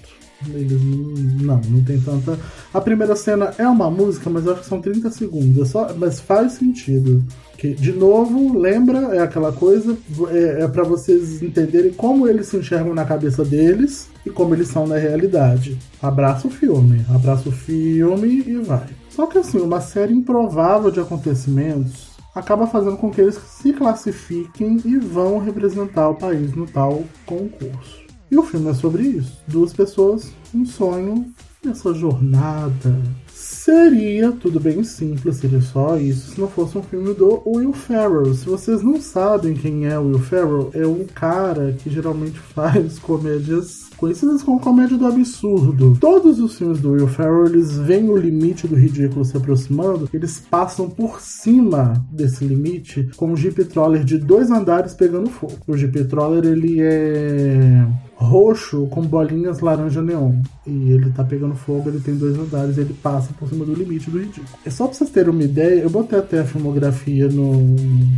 Eles 0.49 0.81
não, 1.43 1.61
não 1.61 1.85
tem 1.85 2.01
tanta. 2.01 2.39
A 2.73 2.81
primeira 2.81 3.15
cena 3.15 3.55
é 3.59 3.67
uma 3.67 3.91
música, 3.91 4.31
mas 4.31 4.47
eu 4.47 4.53
acho 4.53 4.63
que 4.63 4.69
são 4.69 4.81
30 4.81 5.11
segundos. 5.11 5.63
É 5.63 5.71
só, 5.71 5.95
mas 5.95 6.21
faz 6.21 6.53
sentido. 6.53 7.23
Que, 7.61 7.75
de 7.75 7.93
novo, 7.93 8.59
lembra, 8.59 9.15
é 9.15 9.19
aquela 9.19 9.53
coisa, 9.53 9.95
é, 10.31 10.63
é 10.63 10.67
para 10.69 10.83
vocês 10.83 11.43
entenderem 11.43 11.93
como 11.93 12.27
eles 12.27 12.47
se 12.47 12.57
enxergam 12.57 12.95
na 12.95 13.05
cabeça 13.05 13.45
deles 13.45 14.09
e 14.25 14.31
como 14.31 14.55
eles 14.55 14.69
são 14.69 14.87
na 14.87 14.97
realidade. 14.97 15.77
Abraça 16.01 16.49
o 16.49 16.51
filme, 16.51 17.05
abraça 17.15 17.51
o 17.51 17.53
filme 17.53 18.43
e 18.47 18.55
vai. 18.61 18.87
Só 19.11 19.27
que 19.27 19.37
assim, 19.37 19.61
uma 19.61 19.83
série 19.83 20.15
improvável 20.15 20.91
de 20.91 21.01
acontecimentos 21.01 22.13
acaba 22.35 22.67
fazendo 22.67 22.97
com 22.97 23.11
que 23.11 23.21
eles 23.21 23.35
se 23.35 23.75
classifiquem 23.75 24.81
e 24.83 24.97
vão 24.97 25.37
representar 25.37 26.09
o 26.09 26.15
país 26.15 26.55
no 26.55 26.67
tal 26.67 27.05
concurso. 27.27 28.01
E 28.31 28.39
o 28.39 28.43
filme 28.43 28.71
é 28.71 28.75
sobre 28.75 29.03
isso. 29.03 29.39
Duas 29.47 29.75
pessoas, 29.75 30.33
um 30.55 30.65
sonho, 30.65 31.31
essa 31.69 31.93
jornada 31.93 32.99
Seria 33.51 34.31
tudo 34.31 34.61
bem 34.61 34.85
simples, 34.85 35.39
seria 35.39 35.61
só 35.61 35.97
isso 35.97 36.31
se 36.31 36.41
não 36.41 36.47
fosse 36.47 36.79
um 36.79 36.83
filme 36.85 37.13
do 37.13 37.43
Will 37.45 37.73
Ferrell. 37.73 38.33
Se 38.33 38.47
vocês 38.47 38.81
não 38.81 39.01
sabem 39.01 39.55
quem 39.55 39.87
é 39.87 39.99
o 39.99 40.07
Will 40.07 40.21
Ferrell, 40.21 40.71
é 40.73 40.87
um 40.87 41.05
cara 41.05 41.73
que 41.73 41.91
geralmente 41.91 42.39
faz 42.55 43.01
comédias 43.01 43.91
conhecidas 43.97 44.45
como 44.45 44.61
comédia 44.61 44.97
do 44.97 45.05
absurdo. 45.05 45.99
Todos 46.01 46.39
os 46.39 46.57
filmes 46.57 46.81
do 46.81 46.93
Will 46.93 47.09
Ferrell, 47.09 47.47
eles 47.47 47.77
veem 47.77 48.09
o 48.09 48.17
limite 48.17 48.69
do 48.69 48.77
ridículo 48.77 49.25
se 49.25 49.37
aproximando, 49.37 50.09
eles 50.15 50.39
passam 50.39 50.89
por 50.89 51.21
cima 51.21 52.03
desse 52.11 52.45
limite 52.45 53.11
com 53.17 53.33
um 53.33 53.37
Jeep 53.37 53.65
Troller 53.65 54.05
de 54.05 54.17
dois 54.17 54.51
andares 54.51 54.95
pegando 54.95 55.29
fogo. 55.29 55.59
O 55.67 55.77
Jeep 55.77 56.05
Troller, 56.05 56.45
ele 56.45 56.81
é 56.81 57.85
roxo 58.21 58.87
com 58.89 59.03
bolinhas 59.03 59.61
laranja 59.61 60.03
neon. 60.03 60.35
E 60.67 60.93
ele 60.93 61.11
tá 61.11 61.25
pegando 61.25 61.55
fogo, 61.55 61.89
ele 61.89 62.01
tem 62.01 62.15
dois 62.15 62.39
andares 62.39 62.79
ele 62.79 62.95
passa 62.95 63.33
por 63.39 63.49
cima 63.49 63.65
do 63.65 63.75
limite 63.75 64.11
do 64.11 64.19
ridículo. 64.19 64.47
É 64.65 64.71
só 64.71 64.87
pra 64.87 64.95
vocês 64.95 65.11
terem 65.11 65.31
uma 65.31 65.43
ideia, 65.43 65.81
eu 65.81 65.91
botei 65.91 66.19
até 66.19 66.41
a 66.41 66.45
filmografia 66.45 67.29
no, 67.29 67.75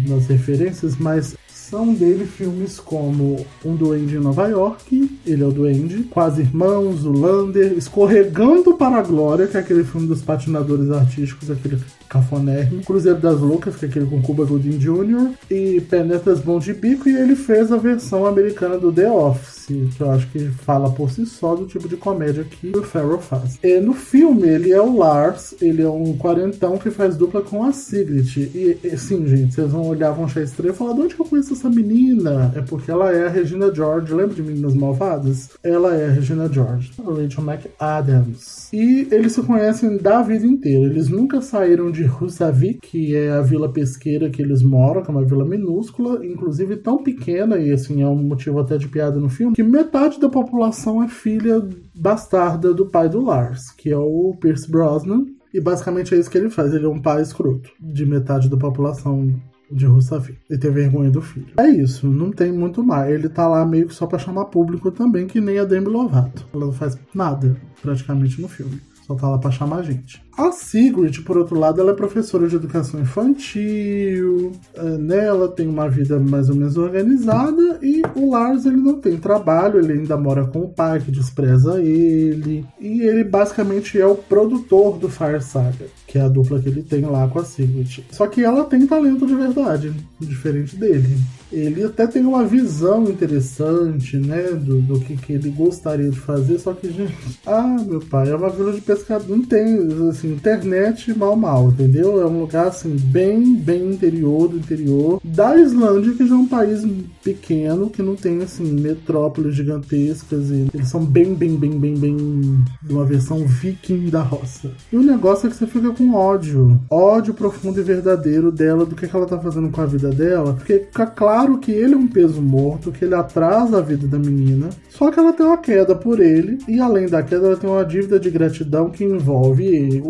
nas 0.09 0.27
referências, 0.27 0.97
mas 0.97 1.37
são 1.73 1.95
dele 1.95 2.27
filmes 2.27 2.79
como 2.79 3.47
Um 3.65 3.75
Duende 3.75 4.17
em 4.17 4.21
Nova 4.21 4.47
York, 4.47 5.19
ele 5.27 5.43
é 5.43 5.47
o 5.47 5.51
Duende, 5.51 6.03
Quase 6.03 6.43
Irmãos, 6.43 7.07
O 7.07 7.13
Lander, 7.13 7.73
Escorregando 7.73 8.75
para 8.75 8.97
a 8.97 9.03
Glória, 9.03 9.47
que 9.47 9.57
é 9.57 9.61
aquele 9.61 9.83
filme 9.83 10.07
dos 10.07 10.21
patinadores 10.21 10.91
artísticos, 10.91 11.51
aquele 11.51 11.79
cafonérrimo, 12.11 12.85
Cruzeiro 12.85 13.19
das 13.19 13.41
Loucas, 13.41 13.75
que 13.77 13.87
é 13.87 13.89
aquele 13.89 14.05
com 14.05 14.21
Cuba 14.21 14.45
Gooding 14.45 14.77
Jr., 14.77 15.31
e 15.51 15.81
Penetras 15.81 16.41
Bom 16.41 16.59
de 16.59 16.75
Bico, 16.75 17.09
e 17.09 17.17
ele 17.17 17.35
fez 17.35 17.73
a 17.73 17.79
versão 17.79 18.27
americana 18.27 18.77
do 18.77 18.93
The 18.93 19.11
Office, 19.11 19.62
que 19.97 20.01
eu 20.01 20.11
acho 20.11 20.29
que 20.29 20.41
fala 20.49 20.91
por 20.91 21.11
si 21.11 21.25
só 21.25 21.55
do 21.55 21.67
tipo 21.67 21.89
de 21.89 21.97
comédia 21.97 22.45
que 22.45 22.77
o 22.77 22.83
Farrell 22.83 23.19
faz. 23.19 23.59
E 23.63 23.81
no 23.81 23.95
filme, 23.95 24.49
ele 24.49 24.73
é 24.73 24.81
o 24.81 24.97
Lars, 24.97 25.55
ele 25.61 25.83
é 25.83 25.89
um 25.89 26.17
quarentão 26.17 26.77
que 26.77 26.91
faz 26.91 27.17
dupla 27.17 27.41
com 27.41 27.65
a 27.65 27.73
Sigrid. 27.73 28.37
E, 28.37 28.79
e 28.85 28.97
sim, 28.99 29.27
gente, 29.27 29.55
vocês 29.55 29.71
vão 29.71 29.87
olhar, 29.87 30.13
vão 30.13 30.27
achar 30.27 30.43
estranho 30.43 30.75
e 30.75 30.77
falar, 30.77 30.93
de 30.95 31.01
onde 31.01 31.15
que 31.15 31.21
eu 31.23 31.27
conheço 31.27 31.55
essa 31.55 31.71
menina? 31.71 32.53
É 32.55 32.61
porque 32.61 32.91
ela 32.91 33.13
é 33.13 33.27
a 33.27 33.31
Regina 33.31 33.75
George, 33.75 34.13
lembra 34.13 34.35
de 34.35 34.43
Meninas 34.43 34.75
Malvadas? 34.75 35.51
Ela 35.63 35.95
é 35.95 36.07
a 36.07 36.11
Regina 36.11 36.53
George, 36.53 36.93
a 36.99 37.03
Rachel 37.03 37.45
McAdams. 37.45 38.69
E 38.73 39.09
eles 39.11 39.33
se 39.33 39.43
conhecem 39.43 39.97
da 39.97 40.23
vida 40.23 40.47
inteira, 40.47 40.85
eles 40.85 41.09
nunca 41.09 41.41
saíram 41.41 41.91
de 41.91 42.03
de 42.03 42.25
Husavik, 42.25 42.81
que 42.81 43.15
é 43.15 43.31
a 43.31 43.41
vila 43.41 43.73
pesqueira 43.73 44.29
que 44.29 44.43
eles 44.43 44.63
moram, 44.63 45.03
que 45.03 45.11
é 45.11 45.15
uma 45.15 45.25
vila 45.25 45.45
minúscula, 45.45 46.25
inclusive 46.27 46.77
tão 46.77 47.03
pequena, 47.03 47.59
e 47.59 47.71
assim 47.71 48.03
é 48.03 48.09
um 48.09 48.17
motivo 48.17 48.59
até 48.59 48.77
de 48.77 48.89
piada 48.89 49.19
no 49.21 49.29
filme, 49.29 49.55
que 49.55 49.62
metade 49.63 50.21
da 50.21 50.29
população 50.29 51.03
é 51.03 51.09
filha 51.09 51.67
bastarda 51.95 52.73
do 52.73 52.87
pai 52.87 53.09
do 53.09 53.21
Lars, 53.21 53.71
que 53.71 53.91
é 53.91 53.99
o 53.99 54.35
Pierce 54.41 54.71
Brosnan. 54.71 55.27
E 55.53 55.61
basicamente 55.61 56.15
é 56.15 56.19
isso 56.19 56.31
que 56.31 56.39
ele 56.39 56.49
faz, 56.49 56.73
ele 56.73 56.87
é 56.87 56.89
um 56.89 57.01
pai 57.01 57.21
escroto 57.21 57.71
de 57.79 58.07
metade 58.07 58.49
da 58.49 58.57
população 58.57 59.29
de 59.71 59.87
Roussavi 59.87 60.39
e 60.51 60.59
ter 60.59 60.71
vergonha 60.71 61.11
do 61.11 61.23
filho. 61.23 61.49
É 61.59 61.69
isso, 61.69 62.07
não 62.07 62.31
tem 62.31 62.53
muito 62.53 62.83
mais. 62.83 63.13
Ele 63.13 63.29
tá 63.29 63.47
lá 63.49 63.65
meio 63.65 63.89
que 63.89 63.95
só 63.95 64.07
pra 64.07 64.19
chamar 64.19 64.47
público 64.47 64.91
também, 64.91 65.27
que 65.27 65.41
nem 65.41 65.59
a 65.59 65.65
Demi 65.65 65.89
Lovato. 65.89 66.47
Ela 66.53 66.67
não 66.67 66.73
faz 66.73 66.99
nada 67.15 67.57
praticamente 67.81 68.41
no 68.41 68.49
filme. 68.49 68.81
Só 69.07 69.15
tá 69.15 69.29
lá 69.29 69.39
pra 69.39 69.51
chamar 69.51 69.83
gente. 69.83 70.23
A 70.37 70.51
Sigrid, 70.51 71.23
por 71.25 71.37
outro 71.37 71.59
lado, 71.59 71.81
ela 71.81 71.93
é 71.93 71.95
professora 71.95 72.49
de 72.49 72.57
educação 72.57 73.01
infantil, 73.01 74.53
é, 74.75 74.83
né? 74.83 75.27
ela 75.27 75.49
tem 75.49 75.69
uma 75.69 75.89
vida 75.89 76.19
mais 76.19 76.49
ou 76.49 76.57
menos 76.57 76.77
organizada 76.77 77.79
e 77.83 78.03
o 78.17 78.31
Lars 78.31 78.65
ele 78.65 78.77
não 78.77 78.99
tem 78.99 79.19
trabalho, 79.19 79.79
ele 79.79 79.93
ainda 79.93 80.17
mora 80.17 80.47
com 80.47 80.61
o 80.61 80.69
pai 80.69 81.01
que 81.01 81.11
despreza 81.11 81.83
ele 81.83 82.65
e 82.81 83.03
ele 83.03 83.25
basicamente 83.25 84.01
é 84.01 84.07
o 84.07 84.15
produtor 84.15 84.99
do 84.99 85.09
Fire 85.09 85.43
Saga, 85.43 85.87
que 86.07 86.19
é 86.19 86.23
a 86.23 86.29
dupla 86.29 86.61
que 86.61 86.69
ele 86.69 86.83
tem 86.83 87.03
lá 87.03 87.29
com 87.29 87.39
a 87.39 87.45
Sigrid. 87.45 88.05
Só 88.11 88.27
que 88.27 88.43
ela 88.43 88.65
tem 88.65 88.87
talento 88.87 89.27
de 89.27 89.35
verdade, 89.35 89.93
diferente 90.21 90.77
dele. 90.77 91.19
Ele 91.53 91.85
até 91.85 92.07
tem 92.07 92.25
uma 92.25 92.45
visão 92.45 93.05
interessante, 93.05 94.17
né, 94.17 94.53
do, 94.53 94.81
do 94.81 95.01
que, 95.01 95.17
que 95.17 95.35
ele 95.35 95.51
gostaria 95.51 96.09
de 96.09 96.19
fazer, 96.19 96.59
só 96.59 96.73
que, 96.73 96.91
gente, 96.91 97.15
ah, 97.47 97.77
meu 97.87 98.01
pai, 98.01 98.31
é 98.31 98.35
uma 98.35 98.49
vila 98.49 98.73
de 98.73 98.81
pescador, 98.81 99.37
não 99.37 99.45
tem, 99.45 99.87
assim, 100.23 100.33
internet 100.33 101.17
mal 101.19 101.37
mal, 101.37 101.69
entendeu? 101.69 102.21
É 102.21 102.27
um 102.27 102.41
lugar 102.41 102.69
assim 102.69 102.97
bem, 102.97 103.55
bem 103.55 103.91
interior 103.91 104.49
do 104.49 104.57
interior 104.57 105.21
da 105.25 105.57
Islândia, 105.57 106.15
que 106.15 106.27
já 106.27 106.35
é 106.35 106.39
um 106.39 106.47
país 106.47 106.87
pequeno, 107.23 107.91
que 107.91 108.03
não 108.03 108.15
tem 108.15 108.43
assim 108.43 108.65
metrópoles 108.73 109.55
gigantescas 109.55 110.51
e 110.51 110.69
eles 110.73 110.89
são 110.89 111.05
bem, 111.05 111.35
bem, 111.35 111.57
bem, 111.57 111.79
bem, 111.79 111.95
bem 111.95 112.65
de 112.83 112.93
uma 112.93 113.05
versão 113.05 113.47
viking 113.47 114.09
da 114.09 114.23
roça. 114.23 114.71
E 114.93 114.97
o 114.97 115.03
negócio 115.03 115.47
é 115.47 115.51
que 115.51 115.57
você 115.57 115.67
fica 115.67 115.91
com 115.91 116.15
ódio, 116.15 116.81
ódio 116.89 117.35
profundo 117.35 117.81
e 117.81 117.83
verdadeiro 117.83 118.53
dela 118.53 118.87
do 118.87 118.95
que, 118.95 119.07
que 119.07 119.17
ela 119.17 119.27
tá 119.27 119.39
fazendo 119.39 119.71
com 119.71 119.81
a 119.81 119.87
vida 119.87 120.11
dela, 120.11 120.55
porque 120.55 120.87
fica 120.91 121.07
claro 121.07 121.59
que 121.59 121.73
ele 121.73 121.95
é 121.95 121.97
um 121.97 122.07
peso 122.07 122.41
morto, 122.41 122.93
que 122.93 123.05
ele 123.05 123.15
atrasa 123.15 123.79
a 123.79 123.81
vida 123.81 124.07
da 124.07 124.19
menina, 124.19 124.71
só 124.89 125.11
que 125.11 125.19
ela 125.19 125.33
tem 125.33 125.47
uma 125.47 125.59
queda 125.59 125.95
por 125.95 126.21
ele 126.21 126.59
e 126.69 126.81
além 126.81 127.07
da 127.07 127.23
queda 127.23 127.47
ela 127.47 127.57
tem 127.57 127.69
uma 127.69 127.85
dívida 127.85 128.19
de 128.19 128.31
gratidão 128.31 128.91
que 128.91 129.05
envolve 129.05 129.63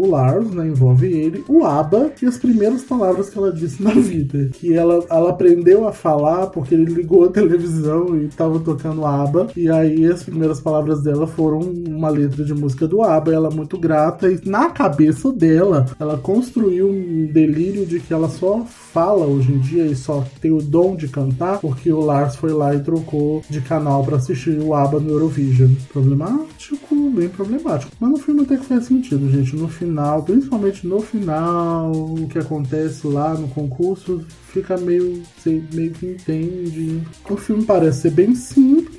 o 0.02 0.10
Lars, 0.10 0.50
né, 0.50 0.66
envolve 0.66 1.06
ele, 1.06 1.44
o 1.48 1.64
Abba 1.64 2.10
e 2.20 2.26
as 2.26 2.36
primeiras 2.36 2.82
palavras 2.82 3.30
que 3.30 3.38
ela 3.38 3.52
disse 3.52 3.80
na 3.80 3.92
vida. 3.92 4.50
Que 4.52 4.74
ela, 4.74 5.04
ela 5.08 5.30
aprendeu 5.30 5.86
a 5.86 5.92
falar 5.92 6.48
porque 6.48 6.74
ele 6.74 6.92
ligou 6.92 7.24
a 7.24 7.28
televisão 7.28 8.16
e 8.20 8.26
tava 8.26 8.58
tocando 8.58 9.06
Abba. 9.06 9.46
E 9.56 9.70
aí 9.70 10.04
as 10.06 10.24
primeiras 10.24 10.60
palavras 10.60 11.02
dela 11.02 11.26
foram 11.28 11.60
uma 11.60 12.08
letra 12.08 12.44
de 12.44 12.52
música 12.52 12.88
do 12.88 13.00
Abba. 13.00 13.32
Ela 13.32 13.48
é 13.48 13.54
muito 13.54 13.78
grata 13.78 14.28
e 14.28 14.40
na 14.44 14.70
cabeça 14.70 15.32
dela, 15.32 15.86
ela 16.00 16.18
construiu 16.18 16.88
um 16.88 17.26
delírio 17.32 17.86
de 17.86 18.00
que 18.00 18.12
ela 18.12 18.28
só 18.28 18.64
fala 18.66 19.24
hoje 19.24 19.52
em 19.52 19.60
dia 19.60 19.86
e 19.86 19.94
só 19.94 20.24
tem 20.40 20.50
o 20.50 20.60
dom 20.60 20.96
de 20.96 21.06
cantar 21.06 21.60
porque 21.60 21.92
o 21.92 22.00
Lars 22.00 22.34
foi 22.34 22.52
lá 22.52 22.74
e 22.74 22.80
trocou 22.80 23.42
de 23.48 23.60
canal 23.60 24.04
para 24.04 24.16
assistir 24.16 24.58
o 24.60 24.74
ABBA 24.74 24.98
no 24.98 25.10
Eurovision. 25.10 25.70
Problemático, 25.92 26.91
bem 27.10 27.28
problemático. 27.28 27.92
Mas 27.98 28.10
no 28.10 28.18
filme 28.18 28.42
até 28.42 28.56
que 28.56 28.64
faz 28.64 28.84
sentido, 28.84 29.30
gente. 29.30 29.56
No 29.56 29.68
final, 29.68 30.22
principalmente 30.22 30.86
no 30.86 31.00
final, 31.00 31.92
o 31.92 32.26
que 32.28 32.38
acontece 32.38 33.06
lá 33.06 33.34
no 33.34 33.48
concurso 33.48 34.24
fica 34.48 34.76
meio. 34.76 35.22
Você 35.36 35.62
meio 35.72 35.92
que 35.92 36.06
entende. 36.06 37.02
O 37.28 37.36
filme 37.36 37.64
parece 37.64 38.02
ser 38.02 38.10
bem 38.10 38.34
simples 38.34 38.91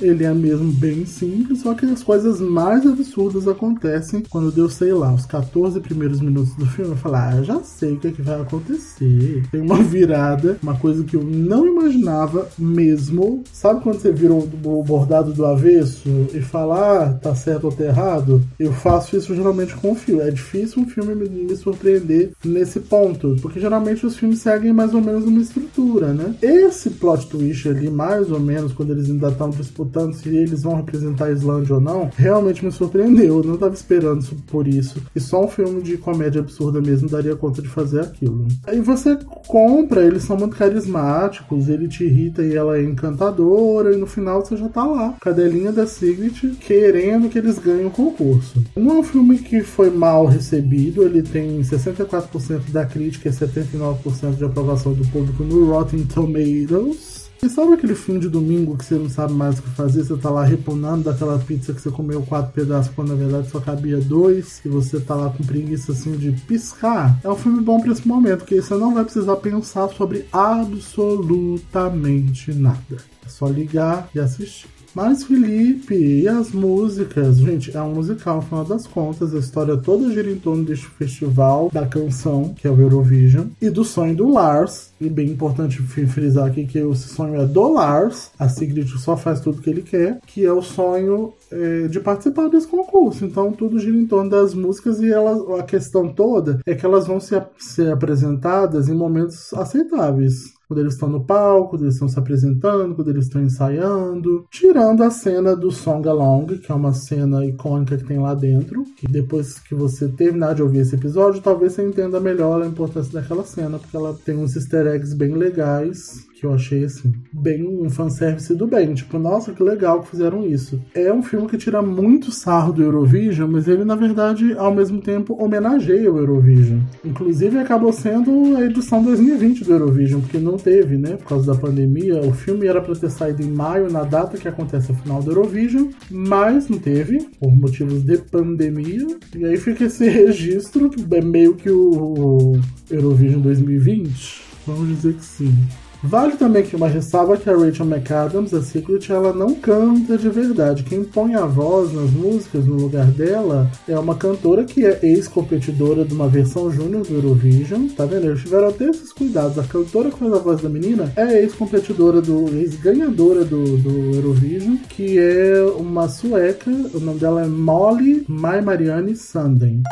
ele 0.00 0.24
é 0.24 0.32
mesmo 0.32 0.72
bem 0.72 1.04
simples, 1.04 1.60
só 1.60 1.74
que 1.74 1.84
as 1.86 2.02
coisas 2.02 2.40
mais 2.40 2.86
absurdas 2.86 3.48
acontecem 3.48 4.22
quando 4.28 4.52
deu, 4.52 4.68
sei 4.68 4.92
lá, 4.92 5.12
os 5.12 5.26
14 5.26 5.80
primeiros 5.80 6.20
minutos 6.20 6.54
do 6.54 6.66
filme. 6.66 6.92
Eu 6.92 6.96
falo, 6.96 7.16
ah, 7.16 7.42
já 7.42 7.60
sei 7.62 7.94
o 7.94 7.98
que, 7.98 8.08
é 8.08 8.12
que 8.12 8.22
vai 8.22 8.40
acontecer. 8.40 9.42
Tem 9.50 9.60
uma 9.60 9.82
virada, 9.82 10.58
uma 10.62 10.76
coisa 10.76 11.04
que 11.04 11.16
eu 11.16 11.24
não 11.24 11.66
imaginava 11.66 12.48
mesmo. 12.58 13.42
Sabe 13.52 13.82
quando 13.82 14.00
você 14.00 14.12
vira 14.12 14.32
o 14.32 14.82
bordado 14.82 15.32
do 15.32 15.44
avesso 15.44 16.08
e 16.32 16.40
fala, 16.40 17.04
ah, 17.04 17.12
tá 17.12 17.34
certo 17.34 17.64
ou 17.64 17.72
tá 17.72 17.84
errado? 17.84 18.42
Eu 18.58 18.72
faço 18.72 19.16
isso 19.16 19.34
geralmente 19.34 19.74
com 19.76 19.92
o 19.92 19.96
filme. 19.96 20.22
É 20.22 20.30
difícil 20.30 20.82
um 20.82 20.86
filme 20.86 21.14
me, 21.14 21.28
me 21.28 21.56
surpreender 21.56 22.32
nesse 22.44 22.80
ponto, 22.80 23.36
porque 23.42 23.60
geralmente 23.60 24.06
os 24.06 24.16
filmes 24.16 24.40
seguem 24.40 24.72
mais 24.72 24.94
ou 24.94 25.00
menos 25.00 25.24
uma 25.24 25.40
estrutura, 25.40 26.12
né? 26.12 26.34
Esse 26.40 26.90
plot 26.90 27.26
twist 27.28 27.68
ali, 27.68 27.90
mais 27.90 28.30
ou 28.30 28.40
menos, 28.40 28.72
quando 28.72 28.92
eles 28.92 29.10
ainda 29.10 29.28
estão 29.28 29.50
disputando 29.50 29.87
disputando 29.88 30.14
se 30.14 30.28
eles 30.28 30.62
vão 30.62 30.76
representar 30.76 31.26
a 31.26 31.32
Islândia 31.32 31.74
ou 31.74 31.80
não, 31.80 32.10
realmente 32.14 32.64
me 32.64 32.70
surpreendeu. 32.70 33.38
Eu 33.38 33.44
não 33.44 33.54
estava 33.54 33.74
esperando 33.74 34.24
por 34.46 34.68
isso. 34.68 35.02
E 35.14 35.20
só 35.20 35.44
um 35.44 35.48
filme 35.48 35.82
de 35.82 35.96
comédia 35.96 36.40
absurda 36.40 36.80
mesmo 36.80 37.08
daria 37.08 37.34
conta 37.34 37.62
de 37.62 37.68
fazer 37.68 38.00
aquilo. 38.00 38.46
Aí 38.66 38.80
você 38.80 39.16
compra, 39.46 40.04
eles 40.04 40.24
são 40.24 40.36
muito 40.36 40.56
carismáticos, 40.56 41.68
ele 41.68 41.88
te 41.88 42.04
irrita 42.04 42.42
e 42.42 42.54
ela 42.54 42.76
é 42.76 42.82
encantadora, 42.82 43.94
e 43.94 43.96
no 43.96 44.06
final 44.06 44.44
você 44.44 44.56
já 44.56 44.68
tá 44.68 44.84
lá, 44.84 45.14
cadelinha 45.20 45.72
da 45.72 45.86
Sigrid, 45.86 46.56
querendo 46.60 47.28
que 47.28 47.38
eles 47.38 47.58
ganhem 47.58 47.86
o 47.86 47.90
concurso. 47.90 48.62
Não 48.76 48.96
é 48.96 48.98
um 49.00 49.02
filme 49.02 49.38
que 49.38 49.62
foi 49.62 49.90
mal 49.90 50.26
recebido, 50.26 51.02
ele 51.02 51.22
tem 51.22 51.60
64% 51.60 52.70
da 52.70 52.84
crítica 52.84 53.28
e 53.28 53.32
79% 53.32 54.36
de 54.36 54.44
aprovação 54.44 54.92
do 54.92 55.06
público 55.08 55.42
no 55.42 55.70
Rotten 55.70 56.04
Tomatoes. 56.04 57.17
E 57.40 57.48
sabe 57.48 57.74
aquele 57.74 57.94
fim 57.94 58.18
de 58.18 58.28
domingo 58.28 58.76
que 58.76 58.84
você 58.84 58.96
não 58.96 59.08
sabe 59.08 59.32
mais 59.32 59.60
o 59.60 59.62
que 59.62 59.70
fazer? 59.70 60.02
Você 60.02 60.16
tá 60.16 60.28
lá 60.28 60.44
repunando 60.44 61.04
daquela 61.04 61.38
pizza 61.38 61.72
que 61.72 61.80
você 61.80 61.88
comeu 61.88 62.20
quatro 62.22 62.50
pedaços 62.52 62.92
quando 62.92 63.10
na 63.10 63.14
verdade 63.14 63.48
só 63.48 63.60
cabia 63.60 63.98
dois, 63.98 64.60
e 64.64 64.68
você 64.68 64.98
tá 64.98 65.14
lá 65.14 65.30
com 65.30 65.44
preguiça 65.44 65.92
assim 65.92 66.16
de 66.16 66.32
piscar. 66.32 67.16
É 67.22 67.30
um 67.30 67.36
filme 67.36 67.60
bom 67.60 67.80
pra 67.80 67.92
esse 67.92 68.08
momento, 68.08 68.40
porque 68.40 68.60
você 68.60 68.74
não 68.74 68.92
vai 68.92 69.04
precisar 69.04 69.36
pensar 69.36 69.88
sobre 69.90 70.26
absolutamente 70.32 72.52
nada. 72.52 72.96
É 73.24 73.28
só 73.28 73.46
ligar 73.46 74.10
e 74.12 74.18
assistir. 74.18 74.66
Mas 74.94 75.22
Felipe, 75.24 75.94
e 75.94 76.26
as 76.26 76.50
músicas? 76.50 77.38
Gente, 77.38 77.76
é 77.76 77.80
um 77.82 77.94
musical, 77.94 78.36
no 78.36 78.42
final 78.42 78.64
das 78.64 78.86
contas, 78.86 79.34
a 79.34 79.38
história 79.38 79.76
toda 79.76 80.10
gira 80.12 80.30
em 80.30 80.38
torno 80.38 80.64
deste 80.64 80.86
festival 80.86 81.70
da 81.72 81.86
canção, 81.86 82.54
que 82.54 82.66
é 82.66 82.70
o 82.70 82.80
Eurovision, 82.80 83.48
e 83.60 83.70
do 83.70 83.84
sonho 83.84 84.16
do 84.16 84.28
Lars. 84.28 84.90
E 85.00 85.08
bem 85.08 85.28
importante 85.28 85.80
frisar 85.82 86.46
aqui 86.46 86.66
que 86.66 86.78
esse 86.78 87.08
sonho 87.08 87.40
é 87.40 87.46
do 87.46 87.72
Lars, 87.72 88.30
a 88.38 88.48
Sigrid 88.48 88.88
só 88.98 89.16
faz 89.16 89.40
tudo 89.40 89.60
que 89.60 89.70
ele 89.70 89.82
quer, 89.82 90.18
que 90.26 90.44
é 90.44 90.52
o 90.52 90.62
sonho 90.62 91.32
é, 91.50 91.88
de 91.88 92.00
participar 92.00 92.48
desse 92.48 92.66
concurso. 92.66 93.24
Então 93.24 93.52
tudo 93.52 93.78
gira 93.78 93.96
em 93.96 94.06
torno 94.06 94.30
das 94.30 94.54
músicas 94.54 95.00
e 95.00 95.10
elas, 95.10 95.38
a 95.58 95.62
questão 95.62 96.08
toda 96.08 96.60
é 96.66 96.74
que 96.74 96.84
elas 96.84 97.06
vão 97.06 97.20
ser, 97.20 97.46
ser 97.58 97.92
apresentadas 97.92 98.88
em 98.88 98.94
momentos 98.94 99.52
aceitáveis 99.54 100.57
quando 100.68 100.80
eles 100.80 100.92
estão 100.92 101.08
no 101.08 101.24
palco, 101.24 101.70
quando 101.70 101.82
eles 101.84 101.94
estão 101.94 102.08
se 102.08 102.18
apresentando, 102.18 102.94
quando 102.94 103.08
eles 103.08 103.24
estão 103.24 103.42
ensaiando, 103.42 104.44
tirando 104.50 105.02
a 105.02 105.10
cena 105.10 105.56
do 105.56 105.70
Song 105.70 106.06
Along, 106.06 106.58
que 106.58 106.70
é 106.70 106.74
uma 106.74 106.92
cena 106.92 107.44
icônica 107.44 107.96
que 107.96 108.04
tem 108.04 108.18
lá 108.18 108.34
dentro, 108.34 108.84
depois 109.08 109.58
que 109.58 109.74
você 109.74 110.08
terminar 110.08 110.54
de 110.54 110.62
ouvir 110.62 110.80
esse 110.80 110.94
episódio, 110.94 111.40
talvez 111.40 111.72
você 111.72 111.86
entenda 111.86 112.20
melhor 112.20 112.62
a 112.62 112.66
importância 112.66 113.12
daquela 113.18 113.44
cena, 113.44 113.78
porque 113.78 113.96
ela 113.96 114.12
tem 114.12 114.36
uns 114.36 114.54
easter 114.56 114.86
eggs 114.86 115.16
bem 115.16 115.34
legais 115.34 116.27
que 116.38 116.46
eu 116.46 116.54
achei 116.54 116.84
assim, 116.84 117.12
bem 117.32 117.66
um 117.66 117.90
fanservice 117.90 118.54
do 118.54 118.66
bem. 118.66 118.94
Tipo, 118.94 119.18
nossa, 119.18 119.52
que 119.52 119.62
legal 119.62 120.00
que 120.02 120.10
fizeram 120.10 120.46
isso. 120.46 120.80
É 120.94 121.12
um 121.12 121.22
filme 121.22 121.48
que 121.48 121.58
tira 121.58 121.82
muito 121.82 122.30
sarro 122.30 122.72
do 122.72 122.82
Eurovision, 122.82 123.50
mas 123.50 123.66
ele, 123.66 123.84
na 123.84 123.96
verdade, 123.96 124.54
ao 124.56 124.72
mesmo 124.72 125.00
tempo, 125.00 125.36
homenageia 125.42 126.12
o 126.12 126.18
Eurovision. 126.18 126.80
Inclusive, 127.04 127.58
acabou 127.58 127.92
sendo 127.92 128.56
a 128.56 128.64
edição 128.64 129.02
2020 129.02 129.64
do 129.64 129.72
Eurovision, 129.72 130.20
porque 130.20 130.38
não 130.38 130.56
teve, 130.56 130.96
né? 130.96 131.16
Por 131.16 131.26
causa 131.26 131.52
da 131.52 131.58
pandemia. 131.58 132.20
O 132.20 132.32
filme 132.32 132.66
era 132.66 132.80
para 132.80 132.94
ter 132.94 133.10
saído 133.10 133.42
em 133.42 133.50
maio, 133.50 133.90
na 133.90 134.04
data 134.04 134.38
que 134.38 134.46
acontece 134.46 134.92
a 134.92 134.94
final 134.94 135.20
do 135.20 135.32
Eurovision, 135.32 135.88
mas 136.10 136.68
não 136.68 136.78
teve, 136.78 137.18
por 137.40 137.50
motivos 137.50 138.02
de 138.04 138.18
pandemia. 138.18 139.06
E 139.36 139.44
aí 139.44 139.56
fica 139.56 139.84
esse 139.84 140.06
registro, 140.08 140.90
é 141.10 141.20
meio 141.20 141.54
que 141.54 141.70
o 141.70 142.58
Eurovision 142.90 143.40
2020. 143.40 144.42
Vamos 144.66 144.88
dizer 144.88 145.14
que 145.14 145.24
sim. 145.24 145.54
Vale 146.02 146.36
também 146.36 146.62
que 146.62 146.76
uma 146.76 146.86
ressalva 146.86 147.36
que 147.36 147.50
a 147.50 147.56
Rachel 147.56 147.84
McAdams, 147.84 148.54
a 148.54 148.62
Secret, 148.62 149.10
ela 149.10 149.32
não 149.32 149.52
canta 149.54 150.16
de 150.16 150.28
verdade. 150.28 150.84
Quem 150.84 151.02
põe 151.02 151.34
a 151.34 151.44
voz 151.44 151.92
nas 151.92 152.10
músicas 152.12 152.64
no 152.66 152.76
lugar 152.76 153.06
dela 153.06 153.68
é 153.88 153.98
uma 153.98 154.14
cantora 154.14 154.64
que 154.64 154.86
é 154.86 155.00
ex-competidora 155.02 156.04
de 156.04 156.14
uma 156.14 156.28
versão 156.28 156.70
júnior 156.70 157.04
do 157.04 157.14
Eurovision. 157.14 157.88
Tá 157.88 158.06
vendo? 158.06 158.26
Eles 158.26 158.42
tiveram 158.42 158.68
até 158.68 158.84
esses 158.84 159.12
cuidados. 159.12 159.58
A 159.58 159.64
cantora 159.64 160.10
que 160.10 160.18
faz 160.18 160.32
a 160.32 160.38
voz 160.38 160.60
da 160.62 160.68
menina 160.68 161.12
é 161.16 161.42
ex-competidora 161.42 162.22
do. 162.22 162.48
ex-ganhadora 162.56 163.44
do, 163.44 163.76
do 163.78 164.14
Eurovision, 164.14 164.76
que 164.88 165.18
é 165.18 165.62
uma 165.76 166.08
sueca. 166.08 166.70
O 166.94 167.00
nome 167.00 167.18
dela 167.18 167.42
é 167.42 167.48
Molly 167.48 168.24
Mai 168.28 168.60
Marianne 168.60 169.16
Sanden. 169.16 169.82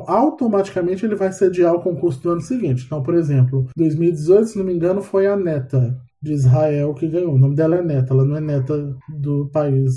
automaticamente 0.06 1.04
ele 1.04 1.14
vai 1.14 1.32
sediar 1.32 1.74
o 1.74 1.82
concurso 1.82 2.22
do 2.22 2.30
ano 2.30 2.40
seguinte. 2.40 2.84
Então, 2.86 3.02
por 3.02 3.14
exemplo, 3.14 3.66
2018, 3.76 4.48
se 4.48 4.58
não 4.58 4.64
me 4.64 4.74
engano, 4.74 5.02
foi 5.02 5.26
a 5.26 5.36
Neta 5.36 5.96
de 6.22 6.32
Israel 6.32 6.94
que 6.94 7.08
ganhou. 7.08 7.34
O 7.34 7.38
nome 7.38 7.54
dela 7.54 7.76
é 7.76 7.82
Neta, 7.82 8.12
ela 8.12 8.24
não 8.24 8.36
é 8.36 8.40
neta 8.40 8.96
do 9.20 9.48
país 9.50 9.92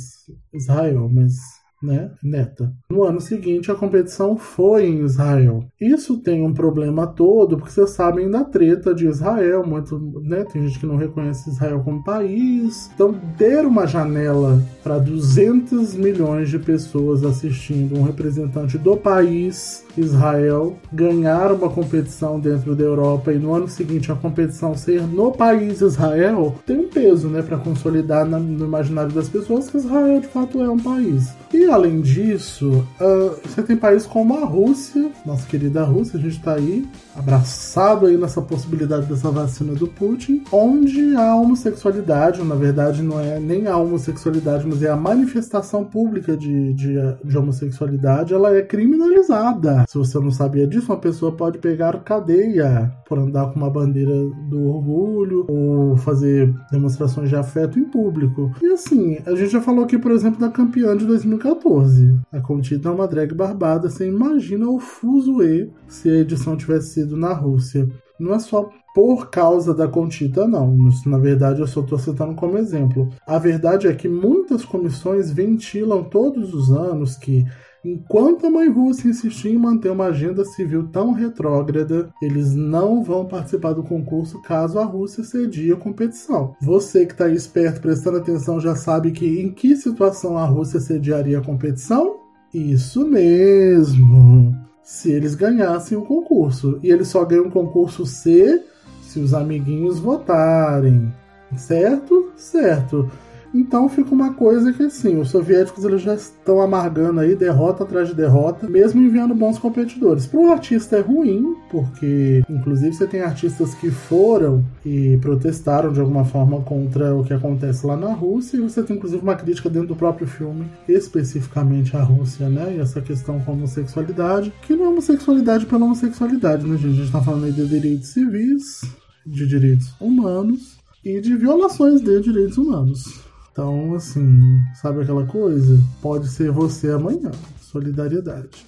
Israel, 0.54 1.10
mas 1.12 1.34
né, 1.82 2.12
neta. 2.22 2.74
No 2.90 3.04
ano 3.04 3.22
seguinte, 3.22 3.72
a 3.72 3.76
competição 3.76 4.38
foi 4.38 4.88
em 4.88 5.04
Israel. 5.04 5.64
Isso 5.80 6.18
tem 6.18 6.44
um 6.44 6.54
problema 6.54 7.08
todo, 7.08 7.58
porque 7.58 7.72
vocês 7.72 7.92
sabem 7.92 8.30
da 8.30 8.44
treta 8.44 8.94
de 8.94 9.08
Israel, 9.08 9.66
muito, 9.66 9.98
né, 10.22 10.44
tem 10.52 10.68
gente 10.68 10.80
que 10.80 10.86
não 10.86 10.98
reconhece 10.98 11.50
Israel 11.50 11.82
como 11.84 12.04
país. 12.04 12.90
Então, 12.94 13.14
ter 13.38 13.66
uma 13.66 13.88
janela 13.88 14.62
para 14.84 14.98
200 15.00 15.96
milhões 15.96 16.50
de 16.50 16.60
pessoas 16.60 17.24
assistindo 17.24 17.98
um 17.98 18.04
representante 18.04 18.78
do 18.78 18.98
país 18.98 19.86
Israel 20.00 20.78
ganhar 20.92 21.52
uma 21.52 21.70
competição 21.70 22.40
dentro 22.40 22.76
da 22.76 22.84
Europa 22.84 23.32
e 23.32 23.38
no 23.38 23.54
ano 23.54 23.68
seguinte 23.68 24.12
a 24.12 24.16
competição 24.16 24.76
ser 24.76 25.02
no 25.04 25.32
país 25.32 25.82
Israel, 25.82 26.56
tem 26.66 26.78
um 26.78 26.88
peso, 26.88 27.28
né, 27.28 27.42
para 27.42 27.58
consolidar 27.58 28.26
no 28.26 28.66
imaginário 28.66 29.12
das 29.12 29.30
pessoas 29.30 29.70
que 29.70 29.78
Israel 29.78 30.20
de 30.20 30.28
fato 30.28 30.62
é 30.62 30.70
um 30.70 30.80
país. 30.80 31.34
E 31.54 31.66
além 31.66 32.02
disso, 32.02 32.86
uh, 33.00 33.36
você 33.44 33.64
tem 33.64 33.76
países 33.76 34.08
como 34.08 34.38
a 34.38 34.46
Rússia, 34.46 35.10
nossa 35.26 35.48
querida 35.48 35.84
Rússia, 35.84 36.20
a 36.20 36.22
gente 36.22 36.38
está 36.38 36.54
aí 36.54 36.88
abraçado 37.16 38.06
aí 38.06 38.18
nessa 38.18 38.42
possibilidade 38.42 39.06
dessa 39.06 39.30
vacina 39.32 39.74
do 39.74 39.88
Putin, 39.88 40.44
onde 40.52 41.16
a 41.16 41.36
homossexualidade, 41.36 42.44
na 42.44 42.56
verdade 42.56 43.02
não 43.02 43.20
é 43.20 43.40
nem 43.40 43.68
a 43.68 43.78
homossexualidade, 43.78 44.66
mas 44.68 44.82
é 44.84 44.90
a 44.90 44.96
manifestação 44.96 45.84
pública 45.84 46.38
de, 46.38 46.74
de, 46.74 46.96
de 47.24 47.38
homossexualidade, 47.38 48.34
ela 48.34 48.56
é 48.56 48.62
criminalizada. 48.62 49.86
Se 49.88 49.98
você 49.98 50.20
não 50.20 50.32
sabia 50.32 50.68
disso, 50.68 50.92
uma 50.92 51.00
pessoa 51.00 51.32
pode 51.32 51.58
pegar 51.58 52.00
cadeia 52.04 52.94
por 53.08 53.18
andar 53.18 53.52
com 53.52 53.60
uma 53.60 53.70
bandeira 53.70 54.14
do 54.50 54.64
orgulho 54.68 55.46
ou 55.50 55.98
fazer 55.98 56.54
demonstrações 56.72 57.30
de 57.30 57.36
afeto 57.36 57.80
em 57.80 57.86
público. 57.86 58.52
E 58.62 58.68
assim, 58.68 59.18
a 59.26 59.36
gente 59.36 59.52
já 59.52 59.62
falou 59.62 59.84
aqui, 59.84 59.98
por 59.98 60.12
exemplo, 60.12 60.40
da 60.40 60.50
campeã 60.50 60.96
de 60.96 61.06
2014. 61.06 62.20
A 62.32 62.40
Contita 62.40 62.90
é 62.90 62.92
uma 62.92 63.08
drag 63.08 63.34
barbada. 63.34 63.90
Você 63.90 64.08
imagina 64.08 64.70
o 64.70 64.80
fuzuê 64.80 65.70
se 65.88 66.10
a 66.10 66.20
edição 66.20 66.56
tivesse 66.56 66.99
sido 67.00 67.18
na 67.18 67.34
Rússia. 67.34 67.88
Não 68.20 68.34
é 68.34 68.40
só 68.40 68.70
por 68.94 69.30
causa 69.30 69.74
da 69.74 69.88
Contita, 69.88 70.48
não. 70.48 70.76
na 71.06 71.18
verdade, 71.18 71.62
eu 71.62 71.68
só 71.68 71.82
estou 71.82 71.98
citando 71.98 72.36
como 72.36 72.58
exemplo. 72.58 73.10
A 73.26 73.38
verdade 73.38 73.88
é 73.88 73.94
que 73.94 74.10
muitas 74.10 74.66
comissões 74.66 75.32
ventilam 75.32 76.04
todos 76.04 76.54
os 76.54 76.72
anos 76.72 77.16
que 77.16 77.46
Enquanto 77.84 78.46
a 78.46 78.50
mãe 78.50 78.68
Rússia 78.68 79.08
insistir 79.08 79.52
em 79.52 79.58
manter 79.58 79.90
uma 79.90 80.08
agenda 80.08 80.44
civil 80.44 80.90
tão 80.92 81.14
retrógrada, 81.14 82.10
eles 82.22 82.54
não 82.54 83.02
vão 83.02 83.26
participar 83.26 83.72
do 83.72 83.84
concurso 83.84 84.42
caso 84.42 84.78
a 84.78 84.84
Rússia 84.84 85.24
cedie 85.24 85.72
a 85.72 85.78
competição. 85.78 86.54
Você 86.62 87.06
que 87.06 87.14
está 87.14 87.26
aí 87.26 87.36
esperto, 87.36 87.80
prestando 87.80 88.18
atenção, 88.18 88.60
já 88.60 88.76
sabe 88.76 89.12
que 89.12 89.40
em 89.40 89.50
que 89.54 89.78
situação 89.78 90.38
a 90.38 90.46
Rússia 90.46 90.82
sediaria 90.82 91.40
a 91.40 91.44
competição? 91.44 92.18
Isso 92.54 93.08
mesmo! 93.08 94.59
Se 94.90 95.12
eles 95.12 95.36
ganhassem 95.36 95.96
o 95.96 96.02
concurso. 96.02 96.80
E 96.82 96.90
eles 96.90 97.10
só 97.10 97.24
ganham 97.24 97.46
o 97.46 97.52
concurso 97.52 98.08
C 98.08 98.66
se 99.04 99.20
os 99.20 99.36
amiguinhos 99.36 100.00
votarem. 100.00 101.14
Certo? 101.56 102.32
Certo. 102.36 103.10
Então 103.54 103.90
fica 103.90 104.14
uma 104.14 104.34
coisa 104.34 104.72
que 104.72 104.84
assim, 104.84 105.20
os 105.20 105.30
soviéticos 105.30 105.84
eles 105.84 106.02
já 106.02 106.14
estão 106.14 106.62
amargando 106.62 107.20
aí 107.20 107.36
derrota 107.36 107.84
atrás 107.84 108.10
de 108.10 108.16
derrota, 108.16 108.70
mesmo 108.70 109.02
enviando 109.02 109.34
bons 109.34 109.58
competidores. 109.58 110.26
Para 110.26 110.40
o 110.40 110.52
artista 110.52 110.98
é 110.98 111.02
ruim, 111.02 111.56
porque 111.70 112.44
inclusive 112.50 112.94
você 112.94 113.08
tem 113.08 113.22
artistas 113.22 113.74
que 113.74 113.90
foram 113.90 114.64
e 114.86 115.18
protestaram 115.18 115.92
de 115.92 116.00
alguma 116.00 116.26
forma 116.26 116.62
contra 116.62 117.16
o 117.16 117.24
que 117.24 117.34
acontece 117.34 117.86
lá 117.86 117.96
na 117.96 118.14
Rússia, 118.14 118.58
e 118.58 118.62
você 118.62 118.84
tem 118.84 118.96
inclusive 118.96 119.22
uma 119.22 119.36
crítica 119.36 119.70
dentro 119.70 119.90
do 119.90 119.96
próprio 119.96 120.28
filme, 120.28 120.66
especificamente 120.88 121.96
à 121.96 122.02
Rússia, 122.02 122.50
né? 122.50 122.76
E 122.76 122.80
essa 122.80 123.02
questão 123.02 123.40
com 123.40 123.52
a 123.52 123.54
homossexualidade, 123.56 124.54
que 124.62 124.76
não 124.76 124.86
é 124.86 124.90
homossexualidade 124.90 125.66
pela 125.66 125.86
homossexualidade, 125.86 126.66
né, 126.68 126.78
gente? 126.78 127.00
A 127.00 127.02
gente 127.04 127.12
tá 127.12 127.22
falando 127.22 127.46
aí 127.46 127.52
de 127.52 127.66
direitos 127.68 128.10
civis, 128.10 128.82
de 129.26 129.48
direitos 129.48 129.94
humanos 130.00 130.78
e 131.04 131.20
de 131.22 131.36
violações 131.36 132.02
de 132.02 132.20
direitos 132.22 132.58
humanos. 132.58 133.29
Então, 133.60 133.94
assim, 133.94 134.64
sabe 134.74 135.02
aquela 135.02 135.26
coisa? 135.26 135.78
Pode 136.02 136.30
ser 136.30 136.50
você 136.50 136.92
amanhã. 136.92 137.30
Solidariedade. 137.60 138.66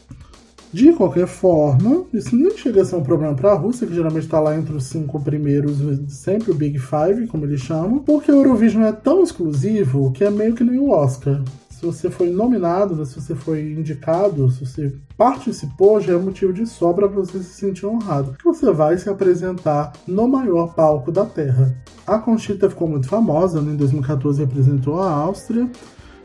De 0.73 0.91
qualquer 0.91 1.27
forma, 1.27 2.03
isso 2.13 2.35
nem 2.35 2.57
chega 2.57 2.81
a 2.81 2.85
ser 2.85 2.97
um 2.97 3.01
problema 3.01 3.33
para 3.33 3.53
a 3.53 3.55
Rússia, 3.55 3.87
que 3.87 3.95
geralmente 3.95 4.25
está 4.25 4.41
lá 4.41 4.53
entre 4.53 4.75
os 4.75 4.83
cinco 4.83 5.17
primeiros, 5.21 5.77
sempre 6.09 6.51
o 6.51 6.53
Big 6.53 6.77
Five, 6.77 7.27
como 7.27 7.45
eles 7.45 7.61
chamam, 7.61 7.99
porque 7.99 8.33
o 8.33 8.35
Eurovision 8.35 8.83
é 8.83 8.91
tão 8.91 9.23
exclusivo 9.23 10.11
que 10.11 10.25
é 10.25 10.29
meio 10.29 10.55
que 10.55 10.63
nem 10.65 10.77
o 10.77 10.89
Oscar 10.89 11.41
se 11.81 11.85
você 11.87 12.11
foi 12.11 12.29
nominado, 12.29 13.03
se 13.03 13.19
você 13.19 13.33
foi 13.33 13.71
indicado, 13.71 14.51
se 14.51 14.63
você 14.63 14.93
participou, 15.17 15.99
já 15.99 16.13
é 16.13 16.15
motivo 16.15 16.53
de 16.53 16.67
sobra 16.67 17.09
para 17.09 17.19
você 17.19 17.39
se 17.39 17.55
sentir 17.55 17.87
honrado. 17.87 18.35
Você 18.43 18.71
vai 18.71 18.99
se 18.99 19.09
apresentar 19.09 19.91
no 20.07 20.27
maior 20.27 20.75
palco 20.75 21.11
da 21.11 21.25
Terra. 21.25 21.75
A 22.05 22.19
Conchita 22.19 22.69
ficou 22.69 22.87
muito 22.87 23.07
famosa, 23.07 23.61
né? 23.61 23.73
em 23.73 23.75
2014 23.75 24.41
representou 24.41 25.01
a 25.01 25.09
Áustria, 25.09 25.67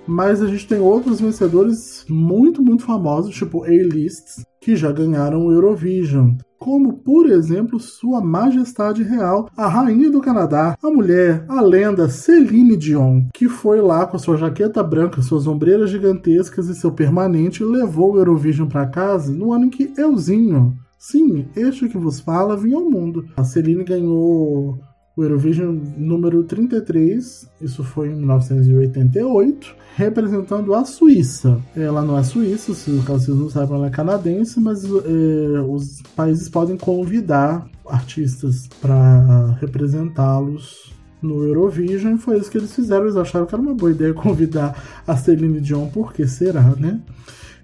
mas 0.06 0.42
a 0.42 0.46
gente 0.46 0.68
tem 0.68 0.78
outros 0.78 1.22
vencedores 1.22 2.04
muito, 2.06 2.62
muito 2.62 2.84
famosos, 2.84 3.34
tipo 3.34 3.64
A-Lists, 3.64 4.44
que 4.60 4.76
já 4.76 4.92
ganharam 4.92 5.46
o 5.46 5.52
Eurovision 5.52 6.34
como, 6.58 6.94
por 6.94 7.26
exemplo, 7.30 7.78
Sua 7.78 8.20
Majestade 8.20 9.02
Real, 9.02 9.48
a 9.56 9.68
Rainha 9.68 10.10
do 10.10 10.20
Canadá, 10.20 10.76
a 10.82 10.90
mulher, 10.90 11.44
a 11.48 11.60
lenda 11.60 12.08
Celine 12.08 12.76
Dion, 12.76 13.28
que 13.32 13.48
foi 13.48 13.80
lá 13.80 14.06
com 14.06 14.18
sua 14.18 14.36
jaqueta 14.36 14.82
branca, 14.82 15.22
suas 15.22 15.46
ombreiras 15.46 15.90
gigantescas 15.90 16.68
e 16.68 16.74
seu 16.74 16.92
permanente 16.92 17.64
levou 17.64 18.12
o 18.12 18.18
Eurovision 18.18 18.68
para 18.68 18.86
casa 18.86 19.32
no 19.32 19.52
ano 19.52 19.66
em 19.66 19.70
que 19.70 19.92
euzinho, 19.96 20.74
sim, 20.98 21.46
este 21.54 21.88
que 21.88 21.98
vos 21.98 22.20
fala, 22.20 22.56
vinha 22.56 22.76
ao 22.76 22.90
mundo. 22.90 23.26
A 23.36 23.44
Celine 23.44 23.84
ganhou 23.84 24.78
o 25.16 25.22
Eurovision 25.22 25.78
número 25.96 26.44
33, 26.44 27.48
isso 27.62 27.82
foi 27.82 28.10
em 28.10 28.16
1988, 28.16 29.74
representando 29.96 30.74
a 30.74 30.84
Suíça. 30.84 31.58
Ela 31.74 32.02
não 32.02 32.18
é 32.18 32.22
suíça, 32.22 32.74
se 32.74 32.90
vocês 32.90 33.34
não 33.34 33.48
sabem, 33.48 33.76
ela 33.76 33.86
é 33.86 33.90
canadense, 33.90 34.60
mas 34.60 34.84
é, 34.84 35.60
os 35.66 36.02
países 36.14 36.50
podem 36.50 36.76
convidar 36.76 37.66
artistas 37.88 38.68
para 38.82 39.56
representá-los 39.58 40.94
no 41.22 41.42
Eurovision 41.42 42.16
e 42.16 42.18
foi 42.18 42.38
isso 42.38 42.50
que 42.50 42.58
eles 42.58 42.74
fizeram. 42.74 43.04
Eles 43.04 43.16
acharam 43.16 43.46
que 43.46 43.54
era 43.54 43.62
uma 43.62 43.74
boa 43.74 43.90
ideia 43.90 44.12
convidar 44.12 45.02
a 45.06 45.16
Celine 45.16 45.62
Dion, 45.62 45.88
por 45.88 46.12
que 46.12 46.26
será, 46.26 46.74
né? 46.76 47.00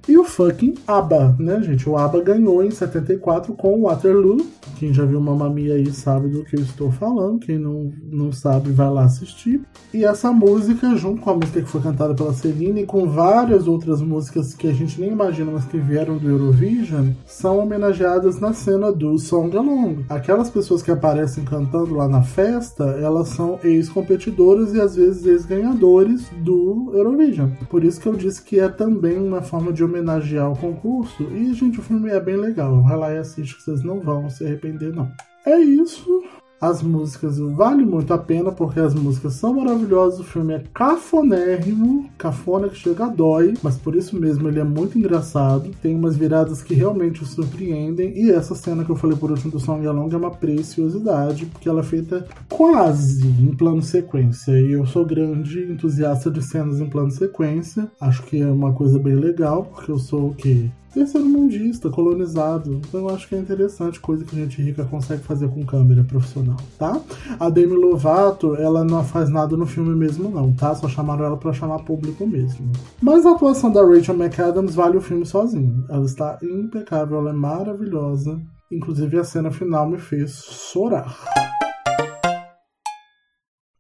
E 0.09 0.19
o 0.19 0.25
fucking 0.25 0.75
ABBA, 0.87 1.37
né, 1.39 1.63
gente? 1.63 1.89
O 1.89 1.97
ABBA 1.97 2.23
ganhou 2.23 2.65
em 2.65 2.71
74 2.71 3.55
com 3.55 3.83
Waterloo. 3.83 4.45
Quem 4.77 4.93
já 4.93 5.05
viu 5.05 5.21
Mamma 5.21 5.49
Mia 5.49 5.75
aí 5.75 5.93
sabe 5.93 6.29
do 6.29 6.45
que 6.45 6.57
eu 6.57 6.61
estou 6.61 6.91
falando. 6.91 7.39
Quem 7.39 7.57
não, 7.57 7.93
não 8.11 8.33
sabe, 8.33 8.73
vai 8.73 8.91
lá 8.91 9.05
assistir. 9.05 9.61
E 9.95 10.05
essa 10.05 10.33
música, 10.33 10.97
junto 10.97 11.23
com 11.23 11.31
a 11.31 11.35
música 11.35 11.63
que 11.63 11.69
foi 11.69 11.81
cantada 11.81 12.15
pela 12.15 12.33
Celine 12.33 12.83
e 12.83 12.87
com 12.87 13.09
várias 13.09 13.69
outras 13.69 14.03
músicas 14.03 14.55
que 14.55 14.67
a 14.67 14.73
gente 14.73 15.01
nem 15.01 15.13
imagina, 15.13 15.53
mas 15.53 15.65
que 15.67 15.79
vieram 15.79 16.19
do 16.19 16.29
Eurovision, 16.29 17.11
são 17.25 17.61
homenageadas 17.61 18.41
na 18.41 18.53
cena 18.53 18.91
do 18.91 19.17
Song 19.21 19.57
Along. 19.57 20.05
Aquelas 20.09 20.51
pessoas 20.51 20.83
que 20.83 20.91
aparecem 20.91 21.45
cantando 21.45 21.95
lá 21.95 22.09
na 22.09 22.23
festa, 22.23 22.85
elas 23.01 23.29
são 23.29 23.61
ex-competidoras 23.63 24.75
e 24.75 24.81
às 24.81 24.97
vezes 24.97 25.27
ex-ganhadores 25.27 26.29
do 26.43 26.91
Eurovision. 26.93 27.51
Por 27.71 27.85
isso 27.85 28.01
que 28.01 28.09
eu 28.09 28.15
disse 28.15 28.43
que 28.43 28.59
é 28.59 28.69
também 28.69 29.17
uma 29.17 29.43
forma 29.43 29.73
de 29.73 29.85
homenagear 29.93 30.51
o 30.51 30.57
concurso. 30.57 31.23
E, 31.25 31.53
gente, 31.53 31.79
o 31.79 31.83
filme 31.83 32.11
é 32.11 32.19
bem 32.19 32.37
legal. 32.37 32.83
Vai 32.83 32.97
lá 32.97 33.13
e 33.13 33.19
assiste 33.19 33.57
que 33.57 33.63
vocês 33.63 33.83
não 33.83 34.01
vão 34.01 34.31
se 34.31 34.45
arrepender, 34.45 34.95
não. 34.95 35.13
É 35.45 35.59
isso. 35.59 36.23
As 36.63 36.81
músicas 36.81 37.41
vale 37.41 37.85
muito 37.85 38.15
a 38.15 38.19
pena 38.19 38.53
porque 38.53 38.79
as 38.79 38.95
músicas 38.95 39.35
são 39.35 39.55
maravilhosas. 39.55 40.21
O 40.21 40.23
filme 40.23 40.55
é 40.55 40.63
cafonérrimo, 40.73 42.09
cafona 42.17 42.69
que 42.69 42.77
chega 42.77 43.07
a 43.07 43.09
dói, 43.09 43.55
mas 43.65 43.77
por 43.77 43.97
isso 43.97 44.17
mesmo 44.17 44.47
ele 44.47 44.61
é 44.61 44.65
muito 44.65 44.97
engraçado. 44.97 45.73
Tem 45.83 45.97
umas 45.97 46.17
viradas 46.17 46.63
que 46.63 46.73
realmente 46.73 47.21
o 47.21 47.27
surpreendem. 47.27 48.17
E 48.17 48.31
essa 48.31 48.55
cena 48.55 48.85
que 48.85 48.91
eu 48.91 48.95
falei 48.95 49.17
por 49.17 49.33
último 49.33 49.51
do 49.51 49.59
Song 49.59 49.85
Along 49.85 50.15
é 50.15 50.17
uma 50.17 50.31
preciosidade, 50.31 51.47
porque 51.47 51.69
ela 51.69 51.81
é 51.81 51.83
feita 51.83 52.29
quase 52.49 53.27
em 53.27 53.53
plano 53.57 53.83
sequência. 53.83 54.53
E 54.53 54.71
eu 54.71 54.87
sou 54.87 55.05
grande 55.05 55.65
entusiasta 55.65 56.31
de 56.31 56.43
cenas 56.43 56.79
em 56.79 56.89
plano 56.89 57.11
sequência. 57.11 57.91
Acho 58.01 58.23
que 58.23 58.41
é 58.41 58.47
uma 58.47 58.73
coisa 58.73 59.01
bem 59.01 59.17
legal, 59.17 59.65
porque 59.65 59.91
eu 59.91 59.99
sou 59.99 60.29
o 60.29 60.35
quê? 60.37 60.71
Terceiro 60.93 61.27
mundista, 61.27 61.91
colonizado. 61.91 62.81
Então 62.87 63.01
eu 63.01 63.15
acho 63.15 63.29
que 63.29 63.35
é 63.35 63.39
interessante, 63.39 64.01
coisa 64.01 64.25
que 64.25 64.37
a 64.37 64.39
gente 64.39 64.61
rica 64.63 64.85
consegue 64.85 65.23
fazer 65.23 65.49
com 65.49 65.65
câmera 65.65 66.05
profissional, 66.05 66.57
tá? 66.79 67.01
A 67.39 67.49
Demi 67.49 67.75
Lovato, 67.75 68.55
ela 68.57 68.85
não 68.85 69.03
faz 69.05 69.29
nada 69.29 69.57
no 69.57 69.67
filme 69.67 69.95
mesmo 69.95 70.31
não, 70.31 70.53
tá? 70.53 70.75
Só 70.75 70.89
chamaram 70.89 71.25
ela 71.25 71.37
para 71.37 71.53
chamar 71.53 71.81
público 71.81 72.27
mesmo. 72.27 72.71
Mas 73.01 73.27
a 73.27 73.33
atuação 73.33 73.73
da 73.73 73.85
Rachel 73.85 74.17
McAdams 74.17 74.75
vale 74.75 74.97
o 74.97 75.01
filme 75.01 75.27
sozinho. 75.27 75.85
Ela 75.89 76.05
está 76.05 76.39
impecável, 76.43 77.19
ela 77.19 77.31
é 77.31 77.35
maravilhosa. 77.35 78.41
Inclusive 78.71 79.19
a 79.19 79.25
cena 79.25 79.51
final 79.51 79.89
me 79.89 79.99
fez 79.99 80.43
chorar. 80.73 81.15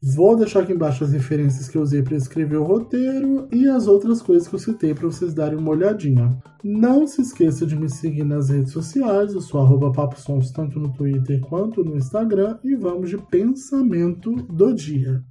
Vou 0.05 0.37
deixar 0.37 0.62
aqui 0.62 0.73
embaixo 0.73 1.05
as 1.05 1.12
referências 1.12 1.69
que 1.69 1.79
eu 1.79 1.83
usei 1.83 2.03
para 2.03 2.16
escrever 2.16 2.57
o 2.57 2.64
roteiro 2.64 3.47
e 3.53 3.68
as 3.68 3.87
outras 3.87 4.20
coisas 4.20 4.49
que 4.49 4.55
eu 4.57 4.59
citei 4.59 4.93
para 4.93 5.07
vocês 5.07 5.33
darem 5.33 5.57
uma 5.57 5.70
olhadinha. 5.70 6.37
Não 6.64 7.07
se 7.07 7.22
esqueça 7.22 7.64
de 7.64 7.76
me 7.76 7.89
seguir 7.89 8.24
nas 8.24 8.49
redes 8.49 8.72
sociais, 8.72 9.33
eu 9.33 9.41
sou 9.41 9.93
paposons 9.93 10.51
tanto 10.51 10.81
no 10.81 10.93
Twitter 10.93 11.41
quanto 11.43 11.85
no 11.85 11.97
Instagram 11.97 12.59
e 12.64 12.74
vamos 12.74 13.11
de 13.11 13.16
pensamento 13.16 14.35
do 14.35 14.74
dia. 14.74 15.22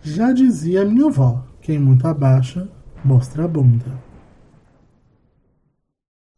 Já 0.00 0.32
dizia 0.32 0.86
minha 0.86 1.08
avó, 1.08 1.44
quem 1.60 1.78
muito 1.78 2.08
abaixa, 2.08 2.66
mostra 3.04 3.44
a 3.44 3.48
bunda. 3.48 4.09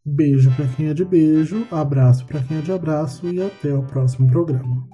Beijo 0.05 0.53
para 0.55 0.67
quem 0.67 0.87
é 0.87 0.93
de 0.93 1.05
beijo, 1.05 1.65
abraço 1.71 2.25
para 2.25 2.41
quem 2.41 2.57
é 2.57 2.61
de 2.61 2.73
abraço 2.73 3.25
e 3.29 3.41
até 3.41 3.73
o 3.73 3.83
próximo 3.83 4.27
programa. 4.27 4.85